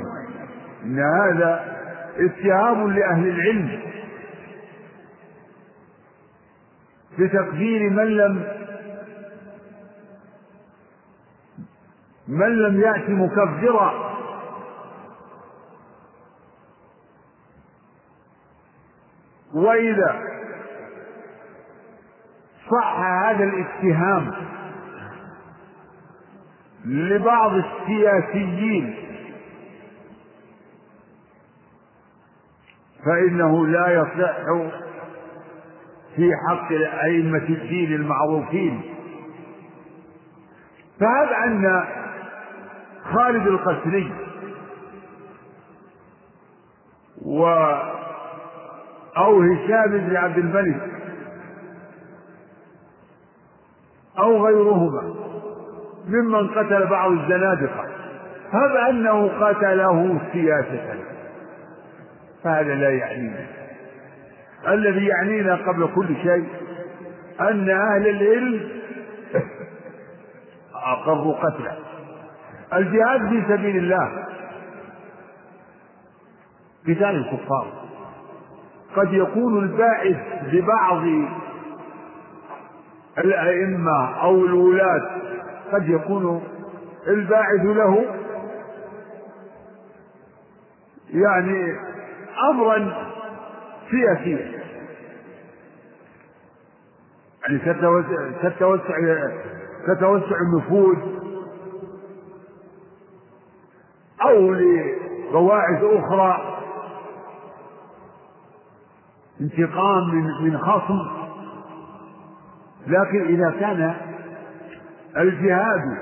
[0.84, 1.76] إن هذا
[2.18, 3.80] اتهام لأهل العلم
[7.20, 8.44] بتقدير من لم
[12.28, 14.16] من لم يأت مكفرا
[19.54, 20.22] وإذا
[22.72, 24.32] صح هذا الاتهام
[26.86, 28.96] لبعض السياسيين.
[33.06, 34.38] فإنه لا يصح
[36.16, 36.72] في حق
[37.04, 38.82] أئمة الدين المعروفين.
[41.00, 41.84] فهب أن
[43.14, 44.14] خالد القسري
[47.26, 47.48] و
[49.18, 50.92] أو هشام بن عبد الملك
[54.20, 55.15] أو غيرهما
[56.08, 57.86] ممن قتل بعض الزنادقة.
[58.52, 61.00] هب أنه قتله سياسة.
[62.44, 63.46] فهذا لا يعنينا.
[64.68, 66.48] الذي يعنينا قبل كل شيء
[67.42, 68.70] أن أهل العلم
[70.94, 71.78] أقروا قتله.
[72.74, 74.26] الجهاد في سبيل الله.
[76.84, 77.68] قتال الكفار.
[78.96, 80.18] قد يكون الباعث
[80.54, 81.04] لبعض
[83.18, 85.10] الأئمة أو الولاة
[85.72, 86.44] قد يكون
[87.08, 88.06] الباعث له
[91.10, 91.80] يعني
[92.52, 93.10] أمرا
[93.92, 94.62] سياسيا.
[97.48, 97.60] يعني
[98.44, 98.98] كتوسع
[99.88, 100.98] كتوسع النفوذ
[104.22, 106.62] أو لبواعث أخرى.
[109.42, 111.26] انتقام من من خصم.
[112.88, 113.96] لكن إذا كان
[115.18, 115.98] الجهاد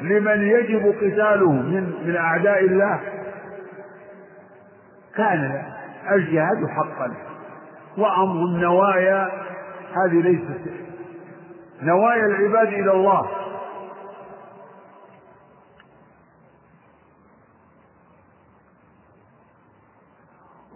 [0.00, 3.00] لمن يجب قتاله من من أعداء الله.
[5.16, 5.62] كان
[6.10, 7.16] الجهاد حقا.
[7.98, 9.30] وأمر النوايا
[9.96, 10.60] هذه ليست
[11.82, 13.28] نوايا العباد إلى الله.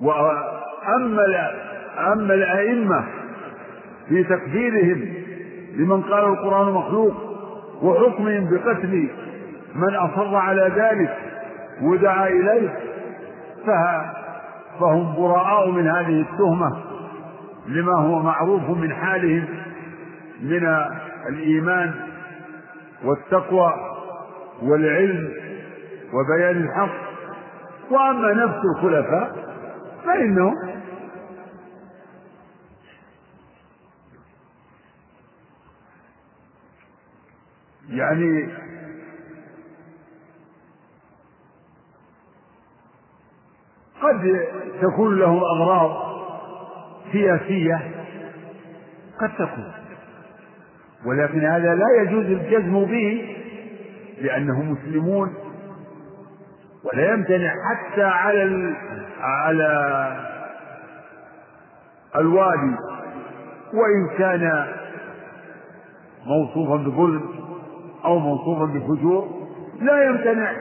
[0.01, 1.23] وأما
[2.13, 3.05] أما الأئمة
[4.09, 5.15] في تكفيرهم
[5.77, 7.32] لمن قال القرآن مخلوق
[7.83, 9.09] وحكمهم بقتل
[9.75, 11.17] من أصر على ذلك
[11.83, 12.69] ودعا إليه
[14.81, 16.77] فهم براء من هذه التهمة
[17.67, 19.45] لما هو معروف من حالهم
[20.43, 20.77] من
[21.29, 21.95] الإيمان
[23.05, 23.75] والتقوى
[24.63, 25.31] والعلم
[26.13, 26.95] وبيان الحق.
[27.91, 29.33] وأما نفس الخلفاء
[30.07, 30.55] فإنهم
[38.03, 38.49] يعني
[44.03, 44.47] قد
[44.83, 46.12] تكون له أغراض
[47.12, 47.81] سياسية
[49.20, 49.73] قد تكون.
[51.07, 53.37] ولكن هذا لا يجوز الجزم به
[54.20, 55.35] لأنه مسلمون
[56.85, 58.74] ولا يمتنع حتى على ال...
[59.20, 59.69] على
[62.16, 62.77] الوالي
[63.74, 64.66] وإن كان
[66.27, 67.41] موصوفا بظلم
[68.05, 69.49] أو موصوفا بفجور
[69.81, 70.53] لا يمتنع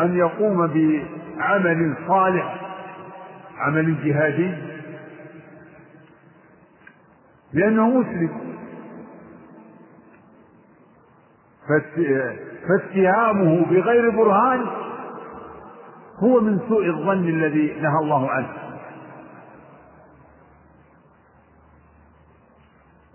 [0.00, 2.60] أن يقوم بعمل صالح
[3.58, 4.54] عمل جهادي
[7.52, 8.30] لأنه مسلم.
[12.68, 14.66] فاتهامه بغير برهان
[16.18, 18.48] هو من سوء الظن الذي نهى الله عنه.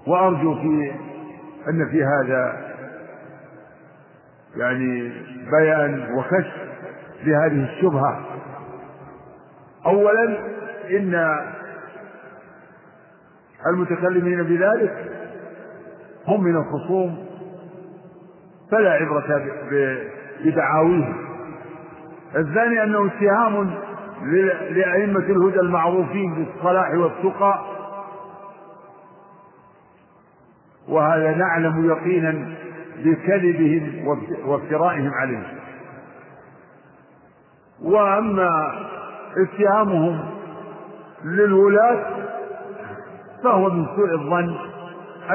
[0.08, 0.91] وأرجو في
[1.70, 2.62] أن في هذا
[4.56, 5.12] يعني
[5.60, 6.54] بيان وكشف
[7.24, 8.26] لهذه الشبهة.
[9.86, 10.38] أولا
[10.92, 11.40] إن
[13.68, 15.12] المتكلمين بذلك
[16.28, 17.26] هم من الخصوم
[18.72, 19.46] فلا عبرة
[20.46, 21.16] بدعاويهم
[22.36, 23.74] الثاني أنه اتهام
[24.72, 27.60] لأئمة الهدى المعروفين بالصلاح والتقى.
[30.88, 32.56] وهذا نعلم يقينا
[33.04, 34.08] بكذبهم
[34.46, 35.44] وافترائهم عليه
[37.84, 38.74] وأما
[39.38, 40.20] اتهامهم
[41.26, 42.06] للولاة
[43.44, 44.56] فهو من سوء الظن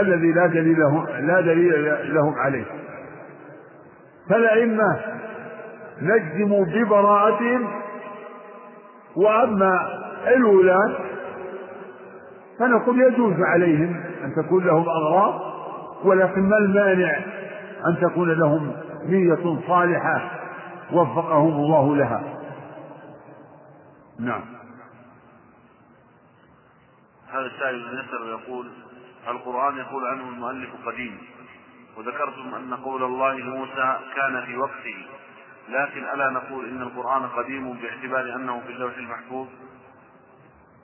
[0.01, 0.78] الذي لا دليل
[1.20, 2.65] لا دليل لهم عليه.
[4.31, 5.01] فالأئمة
[6.03, 7.69] نجزم ببراءتهم
[9.16, 9.89] وأما
[10.36, 10.93] الولاة
[12.59, 15.40] فنقول يجوز عليهم أن تكون لهم أغراض
[16.05, 17.19] ولكن ما المانع
[17.86, 18.72] أن تكون لهم
[19.05, 20.30] نية صالحة
[20.92, 22.22] وفقهم الله لها.
[24.18, 24.42] نعم.
[27.32, 28.66] هذا السائل يسأل يقول
[29.28, 31.18] القرآن يقول عنه المؤلف قديم
[31.96, 35.06] وذكرتم أن قول الله لموسى كان في وقته
[35.68, 39.46] لكن ألا نقول إن القرآن قديم باعتبار أنه في اللوح المحفوظ؟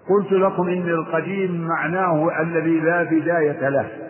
[0.09, 4.04] قلت لكم إن القديم معناه الذي لا بداية له.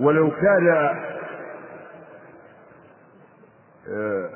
[0.00, 0.68] ولو كان
[3.88, 4.28] آه،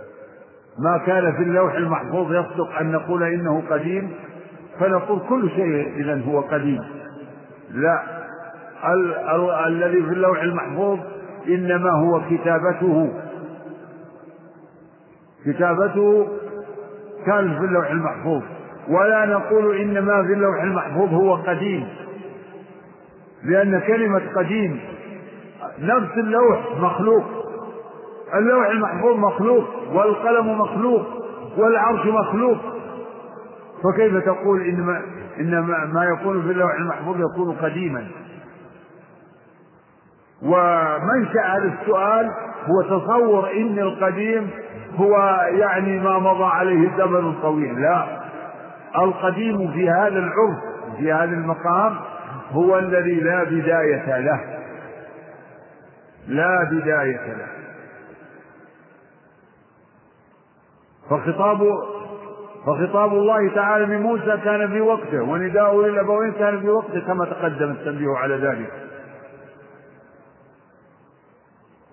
[0.78, 4.12] ما كان في اللوح المحفوظ يصدق أن نقول إنه قديم
[4.80, 6.80] فنقول كل شيء إذا هو قديم.
[7.70, 8.02] لا
[8.92, 10.98] ال- ال- الذي في اللوح المحفوظ
[11.48, 13.12] إنما هو كتابته.
[15.46, 16.28] كتابته
[17.26, 18.42] كان في اللوح المحفوظ.
[18.88, 21.88] ولا نقول إن ما في اللوح المحفوظ هو قديم
[23.44, 24.80] لأن كلمة قديم
[25.78, 27.24] نفس اللوح مخلوق.
[28.34, 31.06] اللوح المحفوظ مخلوق والقلم مخلوق
[31.56, 32.58] والعرش مخلوق.
[33.84, 35.02] فكيف تقول إن ما,
[35.40, 35.58] إن
[35.92, 38.06] ما, يكون في اللوح المحفوظ يكون قديما؟
[40.42, 42.30] ومنشأ هذا السؤال
[42.66, 44.50] هو تصور إن القديم
[44.96, 47.80] هو يعني ما مضى عليه زمن طويل.
[47.80, 48.04] لا
[48.98, 50.58] القديم في هذا العرف
[50.98, 51.96] في هذا المقام
[52.52, 54.59] هو الذي لا بداية له.
[56.30, 57.48] لا بداية له.
[61.10, 61.58] فخطاب
[62.66, 68.16] فخطاب الله تعالى بموسى كان في وقته ونداؤه للأبوين كان في وقته كما تقدم التنبيه
[68.16, 68.72] على ذلك.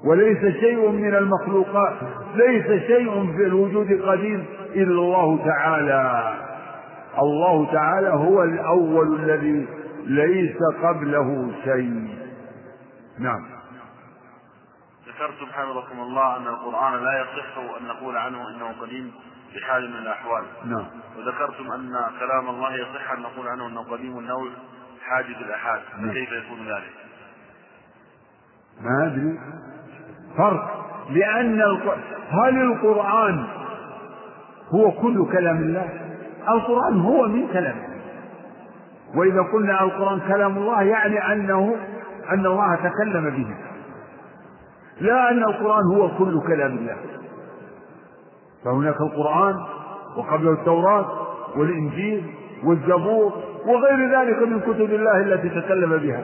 [0.06, 1.94] وليس شيء من المخلوقات
[2.36, 4.46] ليس شيء في الوجود قديم
[4.76, 6.34] إلا الله تعالى.
[7.20, 9.68] الله تعالى هو الأول الذي
[10.06, 12.08] ليس قبله شيء.
[13.20, 13.57] نعم.
[15.18, 19.12] ذكرتم حفظكم الله أن القرآن لا يصح أن نقول عنه إنه قديم
[19.54, 20.44] في حال من الأحوال.
[20.66, 20.86] نعم.
[21.18, 24.50] وذكرتم أن كلام الله يصح أن نقول عنه أنه قديم النوع
[25.06, 25.82] حاجز الآحاد.
[25.98, 26.10] نعم.
[26.10, 26.94] فكيف يكون ذلك؟
[28.82, 29.40] ما أدري.
[30.38, 30.86] فرق.
[31.10, 31.62] لأن.
[32.30, 33.48] هل القرآن
[34.70, 35.90] هو كل كلام الله؟
[36.50, 37.98] القرآن هو من كلام الله.
[39.16, 41.76] وإذا قلنا القرآن كلام الله يعني أنه
[42.30, 43.67] أن الله تكلم به.
[45.02, 46.98] لا أن القرآن هو كل كلام الله.
[48.66, 49.56] فهناك القرآن
[50.18, 52.34] وقبله التوراة والإنجيل
[52.64, 53.34] والزبور
[53.66, 56.24] وغير ذلك من كتب الله التي تكلم بها.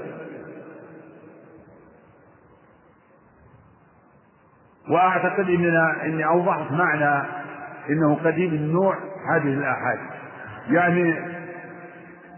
[4.89, 7.27] وأعتقد اننا اني أوضحت معنى
[7.89, 8.95] إنه قديم النوع
[9.27, 9.99] حادث الآحاد.
[10.69, 11.33] يعني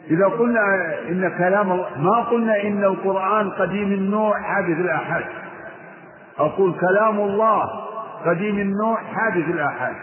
[0.10, 0.62] إذا قلنا
[1.10, 1.68] إن كلام
[1.98, 5.24] ما قلنا إن القرآن قديم النوع حادث الآحاد.
[6.40, 7.64] أقول كلام الله
[8.26, 9.96] قديم النوع حادث الآحاد.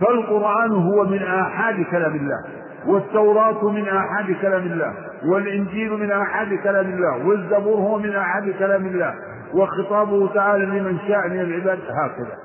[0.00, 2.44] فالقرآن هو من آحاد كلام الله
[2.86, 4.94] والتوراة من آحاد كلام الله
[5.32, 9.14] والإنجيل من آحاد كلام الله والزبور هو من آحاد كلام الله
[9.54, 12.36] وخطابه تعالى لمن شاء من العباد هكذا.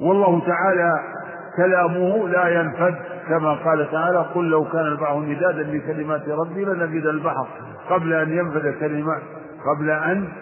[0.00, 1.00] والله تعالى
[1.56, 2.94] كلامه لا ينفد
[3.28, 7.46] كما قال تعالى قل لو كان البحر مدادا لكلمات ربي لنفد البحر
[7.90, 9.22] قبل أن ينفد كلمات
[9.66, 10.32] قبل أن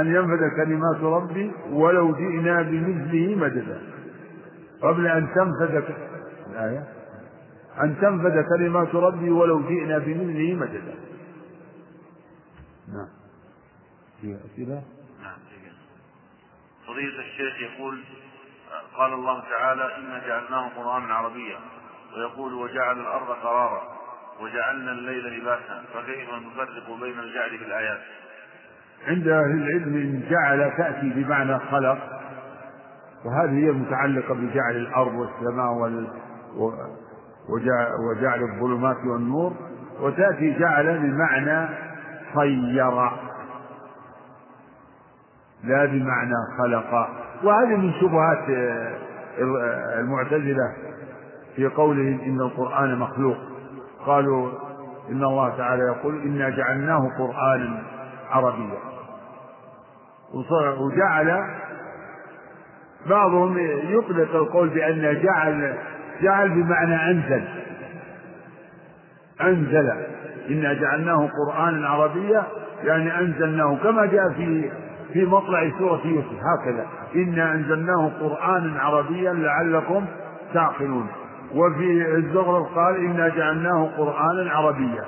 [0.00, 3.82] أن ينفد كلمات ربي ولو جئنا بمثله مددا.
[4.82, 5.84] قبل أن تنفد
[6.50, 6.88] الآية.
[7.82, 10.94] أن تنفد كلمات ربي ولو جئنا بمثله مددا.
[12.88, 13.08] نعم.
[14.20, 14.82] في أسئلة؟
[15.22, 15.38] نعم
[16.86, 18.04] فضيلة الشيخ يقول
[18.96, 21.58] قال الله تعالى إنا جعلناه قرآنا عربيا.
[22.16, 23.91] ويقول وجعل الأرض قرارا.
[24.42, 28.00] وجعلنا الليل لباسا فكيف نفرق بين الجعل في الآيات؟
[29.08, 31.98] عند أهل العلم جعل تأتي بمعنى خلق
[33.24, 36.08] وهذه هي المتعلقة بجعل الأرض والسماء وال...
[38.08, 38.42] وجعل...
[38.42, 39.52] الظلمات والنور
[40.00, 41.68] وتأتي جعل بمعنى
[42.34, 43.10] صير
[45.64, 47.08] لا بمعنى خلق.
[47.42, 48.44] وهذه من شبهات
[49.98, 50.74] المعتزلة
[51.56, 53.36] في قولهم إن القرآن مخلوق.
[54.06, 54.50] قالوا
[55.10, 57.82] إن الله تعالى يقول إنا جعلناه قرآنا
[58.30, 58.78] عربيا.
[60.80, 61.44] وجعل
[63.06, 65.78] بعضهم يطلق القول بأن جعل
[66.22, 67.44] جعل بمعنى أنزل.
[69.40, 69.92] أنزل.
[70.50, 72.44] إنا جعلناه قرآنا عربيا
[72.84, 74.70] يعني أنزلناه كما جاء في
[75.12, 76.26] في مطلع سورة يوسف.
[76.32, 76.86] هكذا.
[77.14, 80.06] إنا أنزلناه قرآنا عربيا لعلكم
[80.54, 81.08] تعقلون.
[81.54, 85.04] وفي الزغرف قال إنا جعلناه قرآنا عربيا.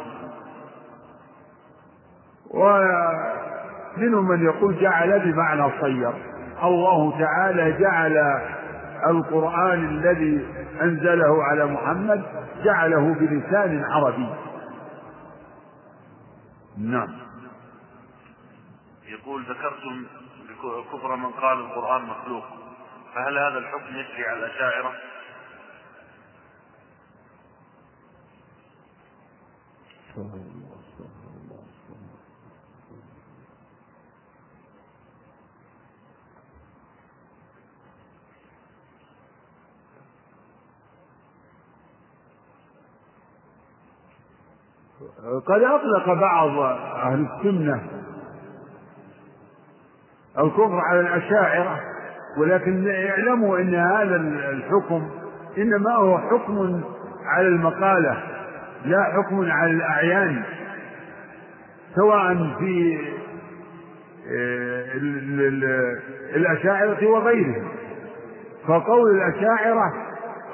[2.51, 6.13] ومنهم من يقول جعل بمعنى صير.
[6.63, 8.17] الله تعالى جعل
[9.07, 10.47] القرآن الذي
[10.83, 12.23] أنزله على محمد
[12.65, 14.29] جعله بلسان عربي.
[16.79, 17.09] نعم.
[19.09, 20.07] يقول ذكرتم
[20.93, 22.45] كفر من قال القرآن مخلوق.
[23.15, 24.93] فهل هذا الحكم يجري على الأشاعرة؟
[45.47, 47.83] قد أطلق بعض أهل السنة
[50.39, 51.81] الكفر على الأشاعرة
[52.39, 54.17] ولكن اعلموا أن هذا
[54.51, 55.11] الحكم
[55.59, 56.83] إنما هو حكم
[57.25, 58.34] على المقالة.
[58.85, 60.43] لا حكم على الأعيان
[61.95, 62.99] سواء في
[64.29, 64.85] آه،
[66.37, 67.69] الأشاعرة وغيرهم.
[68.69, 69.93] فقول الأشاعرة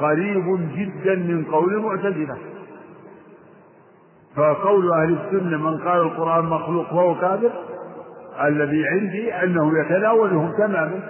[0.00, 2.36] قريب جدا من قول المعتزلة.
[4.36, 7.50] فقول أهل السنة من قال القرآن مخلوق فهو كافر
[8.44, 11.00] الذي عندي أنه يتناولهم تماما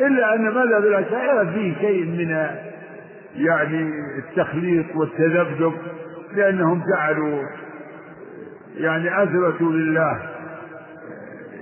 [0.00, 2.46] إلا أن مذهب الأشاعرة فيه شيء من
[3.36, 5.72] يعني التخليط والتذبذب.
[6.34, 7.42] لأنهم جعلوا
[8.76, 10.20] يعني أثبتوا لله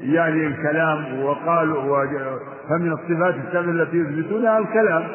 [0.00, 2.06] يعني الكلام وقالوا
[2.68, 5.08] فمن الصفات السبع التي يثبتونها الكلام.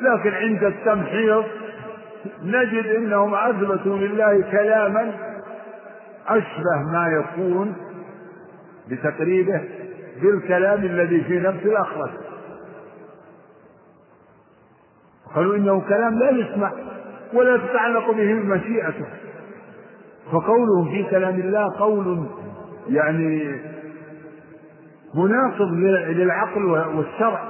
[0.00, 1.44] لكن عند التمحيص
[2.42, 5.12] نجد إنهم اثبتوا لله كلاما
[6.28, 7.74] أشبه ما يكون
[8.90, 9.60] بتقريبه
[10.22, 12.10] بالكلام الذي في نفس الاخرس
[15.34, 16.72] قالوا إنه كلام لا يسمع.
[17.34, 19.06] ولا تتعلق به مشيئته
[20.32, 22.26] فقولهم في كلام الله قول
[22.88, 23.60] يعني
[25.14, 25.72] مناقض
[26.08, 27.40] للعقل والشرع.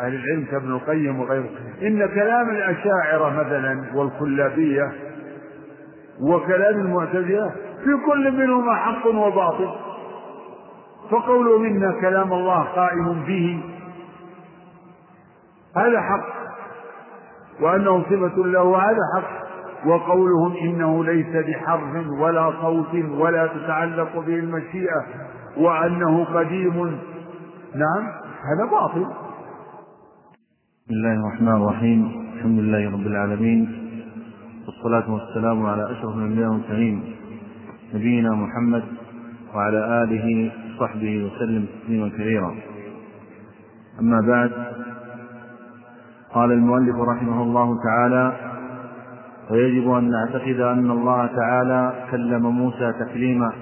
[0.00, 1.50] أهل العلم كابن القيم وغيره.
[1.82, 4.92] إن كلام الأشاعرة مثلا والكلابية
[6.20, 7.50] وكلام المعتزلة
[7.84, 9.70] في كل منهما حق وباطل.
[11.10, 13.62] فقوله منا كلام الله قائم به.
[15.76, 16.35] هذا حق.
[17.60, 19.46] وأنه صفة له هذا حق
[19.86, 25.04] وقولهم إنه ليس بحرف ولا صوت ولا تتعلق به المشيئة
[25.56, 26.98] وأنه قديم.
[27.74, 28.04] نعم
[28.48, 29.06] هذا باطل.
[30.86, 32.26] بسم الله الرحمن الرحيم.
[32.36, 33.86] الحمد لله رب العالمين
[34.66, 37.16] والصلاة والسلام على أشرف الأنبياء والمرسلين
[37.94, 38.84] نبينا محمد
[39.54, 42.54] وعلى آله وصحبه وسلم تسليما كثيرا.
[44.00, 44.52] أما بعد
[46.36, 48.32] قال المؤلف رحمه الله تعالى
[49.50, 53.52] ويجب أن نعتقد أن الله تعالى كلم موسى تكليما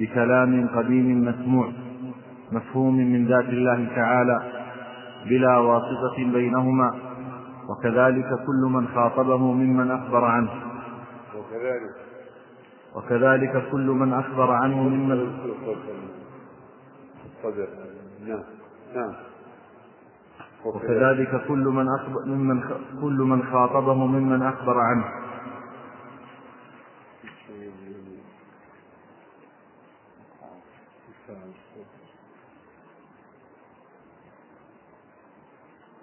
[0.00, 1.72] بكلام قديم مسموع
[2.52, 4.42] مفهوم من ذات الله تعالى
[5.26, 6.94] بلا واسطة بينهما
[7.68, 10.50] وكذلك كل من خاطبه ممن أخبر عنه.
[11.36, 11.94] وكذلك.
[12.96, 15.16] وكذلك كل من أخبر عنه ممن
[18.26, 18.42] نعم.
[18.94, 19.29] نعم.
[20.64, 22.60] وكذلك كل من أخبر ممن
[23.00, 25.04] كل من خاطبه ممن أخبر عنه.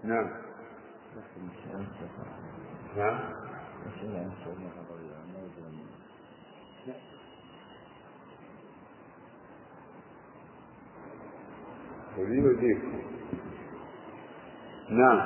[0.04, 0.30] نعم.
[2.98, 3.20] نعم.
[12.18, 12.78] ودي
[14.90, 15.22] نعم.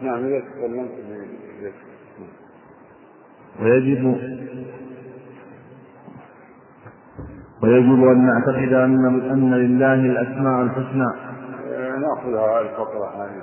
[0.00, 0.90] نعم إذا تكلمت
[3.60, 4.04] ويجب
[7.62, 11.28] ويجب أن نعتقد أن أن لله الأسماء الحسنى.
[11.98, 13.42] نأخذها الفقرة هذه.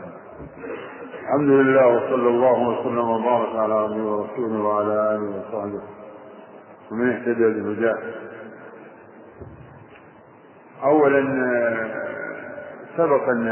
[1.24, 5.82] الحمد لله وصلى الله وسلم وبارك على عبده ورسوله وعلى آله وصحبه.
[6.92, 7.98] ومن اهتدى بهداه.
[10.84, 11.22] أولا
[12.98, 13.46] سبق أن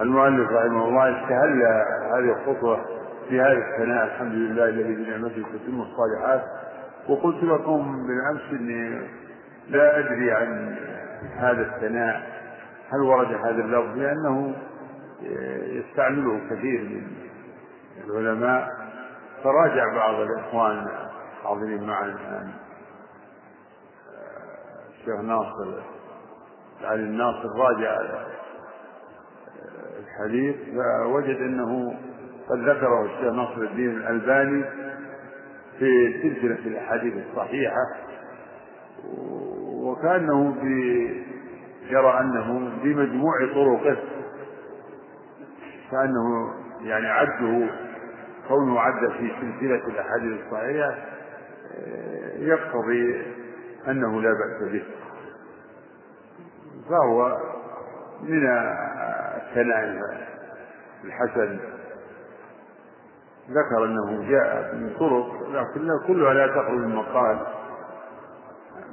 [0.00, 1.62] المؤلف رحمه الله استهل
[2.14, 2.84] هذه الخطوة
[3.28, 4.04] في هذا الثناء.
[4.04, 6.42] الحمد لله الذي بنعمته تتم الصالحات.
[7.08, 9.08] وقلت لكم بالأمس إني
[9.68, 10.76] لا أدري عن
[11.36, 12.22] هذا الثناء
[12.92, 14.54] هل ورد هذا اللفظ؟ لأنه
[15.62, 17.06] يستعمله كثير من
[18.04, 18.68] العلماء.
[19.44, 20.86] فراجع بعض الإخوان
[21.38, 22.50] الحاضرين معنا الان
[24.90, 25.82] الشيخ ناصر
[26.84, 28.00] علي الناصر راجع
[30.18, 30.56] الحديث
[31.02, 31.94] فوجد أنه
[32.48, 34.64] قد ذكره الشيخ ناصر الدين الألباني
[35.78, 37.86] في سلسلة الأحاديث الصحيحة
[39.82, 40.56] وكأنه
[41.90, 43.96] يرى أنه بمجموع طرقه
[45.90, 47.68] كأنه يعني عده
[48.48, 50.94] كونه عد في سلسلة الأحاديث الصحيحة
[52.38, 53.22] يقتضي
[53.88, 54.82] أنه لا بأس به.
[56.90, 57.38] فهو
[58.22, 58.46] من
[59.54, 59.98] الثناء
[61.04, 61.58] الحسن
[63.50, 67.38] ذكر أنه جاء من طرق لكن كلها لا تخرج من مقال.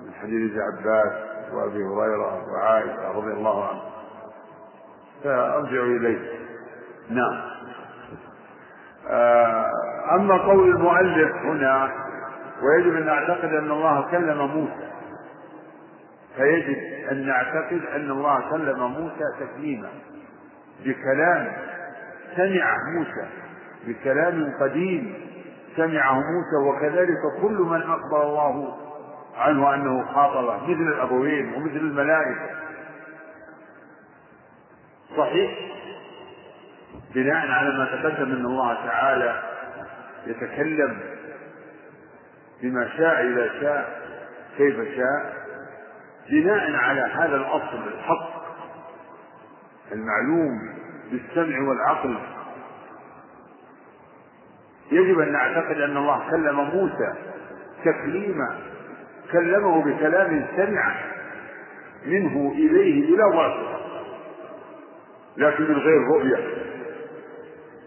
[0.06, 1.14] من حديث عباس
[1.54, 3.82] وأبي هريرة وعائشة رضي الله عنه
[5.24, 6.40] فأرجع إليه.
[7.10, 7.42] نعم.
[9.10, 9.66] آه،
[10.16, 11.92] أما قول المؤلف هنا
[12.64, 14.92] ويجب أن نعتقد أن الله كلم موسى.
[16.36, 16.78] فيجب
[17.12, 19.90] أن نعتقد أن الله كلم موسى تكليما.
[20.86, 21.52] بكلام
[22.36, 23.28] سمع موسى
[23.88, 25.14] بكلام قديم
[25.78, 28.78] سمعه موسى وكذلك كل من أخبر الله
[29.38, 32.50] عنه أنه خاطبه مثل الأبوين ومثل الملائكة.
[35.18, 35.52] صحيح؟
[37.16, 39.44] بناء على ما تقدم أن الله تعالى
[40.28, 41.00] يتكلم
[42.62, 44.02] بما شاء إذا شاء
[44.58, 45.34] كيف شاء
[46.30, 48.41] بناء على هذا الأصل الحق
[49.92, 50.70] المعلوم
[51.12, 52.18] بالسمع والعقل.
[54.92, 57.14] يجب أن نعتقد أن الله كلم موسى
[57.86, 58.60] تكليما
[59.32, 60.96] كلمه بكلام سمع
[62.06, 63.80] منه إليه بلا واسطة
[65.38, 66.38] لكن من غير رؤية.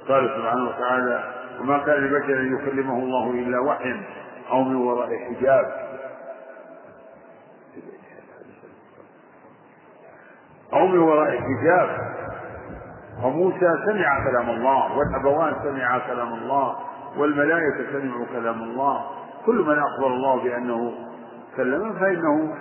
[0.09, 4.03] قال سبحانه وتعالى وما كان لبشر أن يكلمه الله إلا وحيا
[4.51, 5.84] أو من وراء حجاب.
[10.75, 12.15] أو من وراء حجاب
[13.23, 16.77] فموسى سمع كلام الله والأبوان سمعا كلام الله
[17.17, 19.11] والملائكة سمعوا كلام الله.
[19.47, 20.93] كل من أخبر الله بأنه
[21.57, 22.55] كلمه فإنه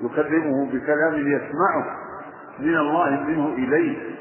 [0.00, 1.96] يكلمه بكلام يسمعه
[2.58, 4.16] من الله منه إليه.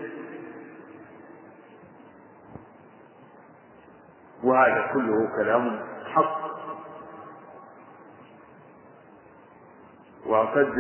[4.44, 5.80] وهذا كله كلام
[6.14, 6.46] حق.
[10.28, 10.74] وقد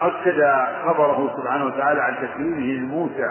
[0.00, 0.42] أكد
[0.84, 3.30] خبره سبحانه وتعالى عن تكليمه لموسى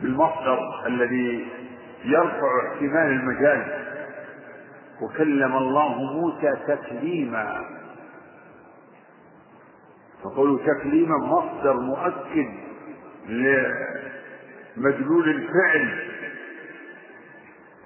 [0.00, 1.48] بالمصدر الذي
[2.04, 3.86] يرفع احتمال المجال
[5.02, 7.64] وكلم الله موسى تكليما.
[10.24, 12.48] فقولوا تكليما مصدر مؤكد
[14.76, 16.10] لمدلول الفعل.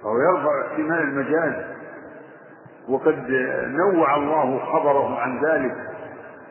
[0.03, 1.75] فهو يرفع احتمال المجال
[2.89, 3.31] وقد
[3.67, 5.75] نوع الله خبره عن ذلك.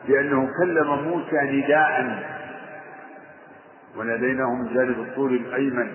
[0.07, 2.23] بأنه كلم موسى نداء.
[3.97, 5.91] وناديناه من جانب الطول الأيمن.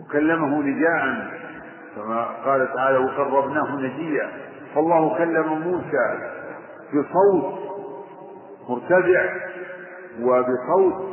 [0.00, 1.30] وكلمه نداء.
[1.96, 4.30] كما قال تعالى وقربناه نجيا.
[4.74, 6.32] فالله كلم موسى
[6.94, 7.58] بصوت
[8.68, 9.30] مرتفع
[10.20, 11.06] وبصوت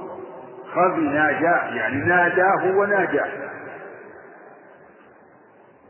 [0.72, 1.76] خفي ناجاة.
[1.76, 3.30] يعني ناداه وناجاه.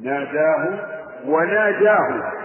[0.01, 0.79] ناداه
[1.25, 2.42] وناجاه.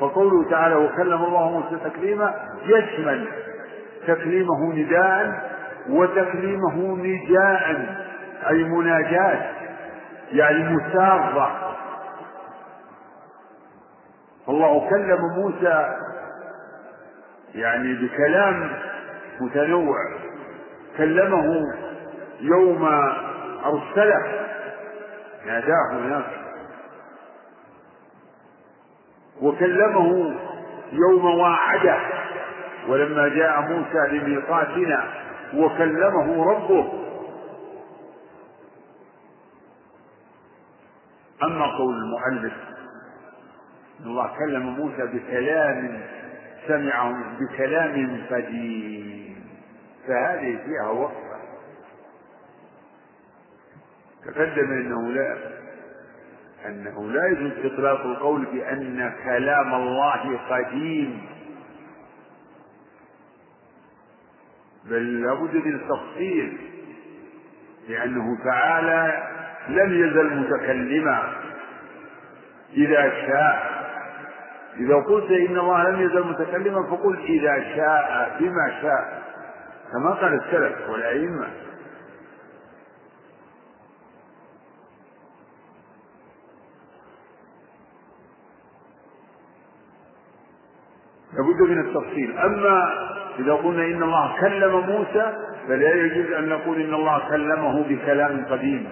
[0.00, 2.34] فقوله تعالى وكلم الله موسى تكليما
[2.64, 3.28] يشمل
[4.06, 5.50] تكليمه نداء
[5.88, 7.96] وتكليمه نداء
[8.50, 9.50] أي مناجاة
[10.32, 11.76] يعني مسارة
[14.46, 15.96] فالله كلم موسى
[17.54, 18.70] يعني بكلام
[19.40, 19.96] متنوع.
[20.98, 21.74] كلمه
[22.40, 22.84] يوم
[23.64, 24.22] أرسله
[25.46, 26.43] ناداه هناك.
[29.44, 30.34] وكلمه
[30.92, 31.98] يوم واعده
[32.88, 35.04] ولما جاء موسى لميقاتنا
[35.54, 36.92] وكلمه ربه.
[41.42, 42.52] أما قول المؤلف
[44.00, 46.00] إن الله كلم موسى بكلام
[46.68, 49.44] سمعه بكلام قديم.
[50.08, 51.34] فهذه فيها وقفة
[54.24, 55.36] تقدم أنه لا
[56.66, 61.22] أنه لا يجوز إطلاق القول بأن كلام الله قديم.
[64.84, 66.58] بل لابد من التفصيل
[67.88, 69.28] لأنه تعالى
[69.68, 71.32] لم يزل متكلما.
[72.76, 73.74] إذا شاء
[74.76, 79.22] إذا قلت إن الله لم يزل متكلما فقل إذا شاء بما شاء
[79.92, 81.46] كما قال السلف والأئمة
[91.32, 92.38] لابد من التفصيل.
[92.38, 93.04] أما
[93.38, 95.32] إذا قلنا إن الله كلم موسى
[95.68, 98.88] فلا يجوز أن نقول إن الله كلمه بكلام قديم.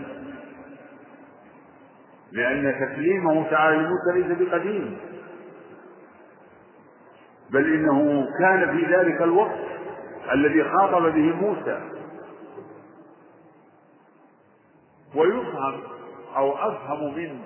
[2.33, 4.97] لأن تكليمه تعالى لموسى ليس بقديم.
[7.51, 9.59] بل إنه كان في ذلك الوقت
[10.33, 11.81] الذي خاطب به موسى.
[15.17, 15.81] ويفهم
[16.37, 17.41] أو أفهم منه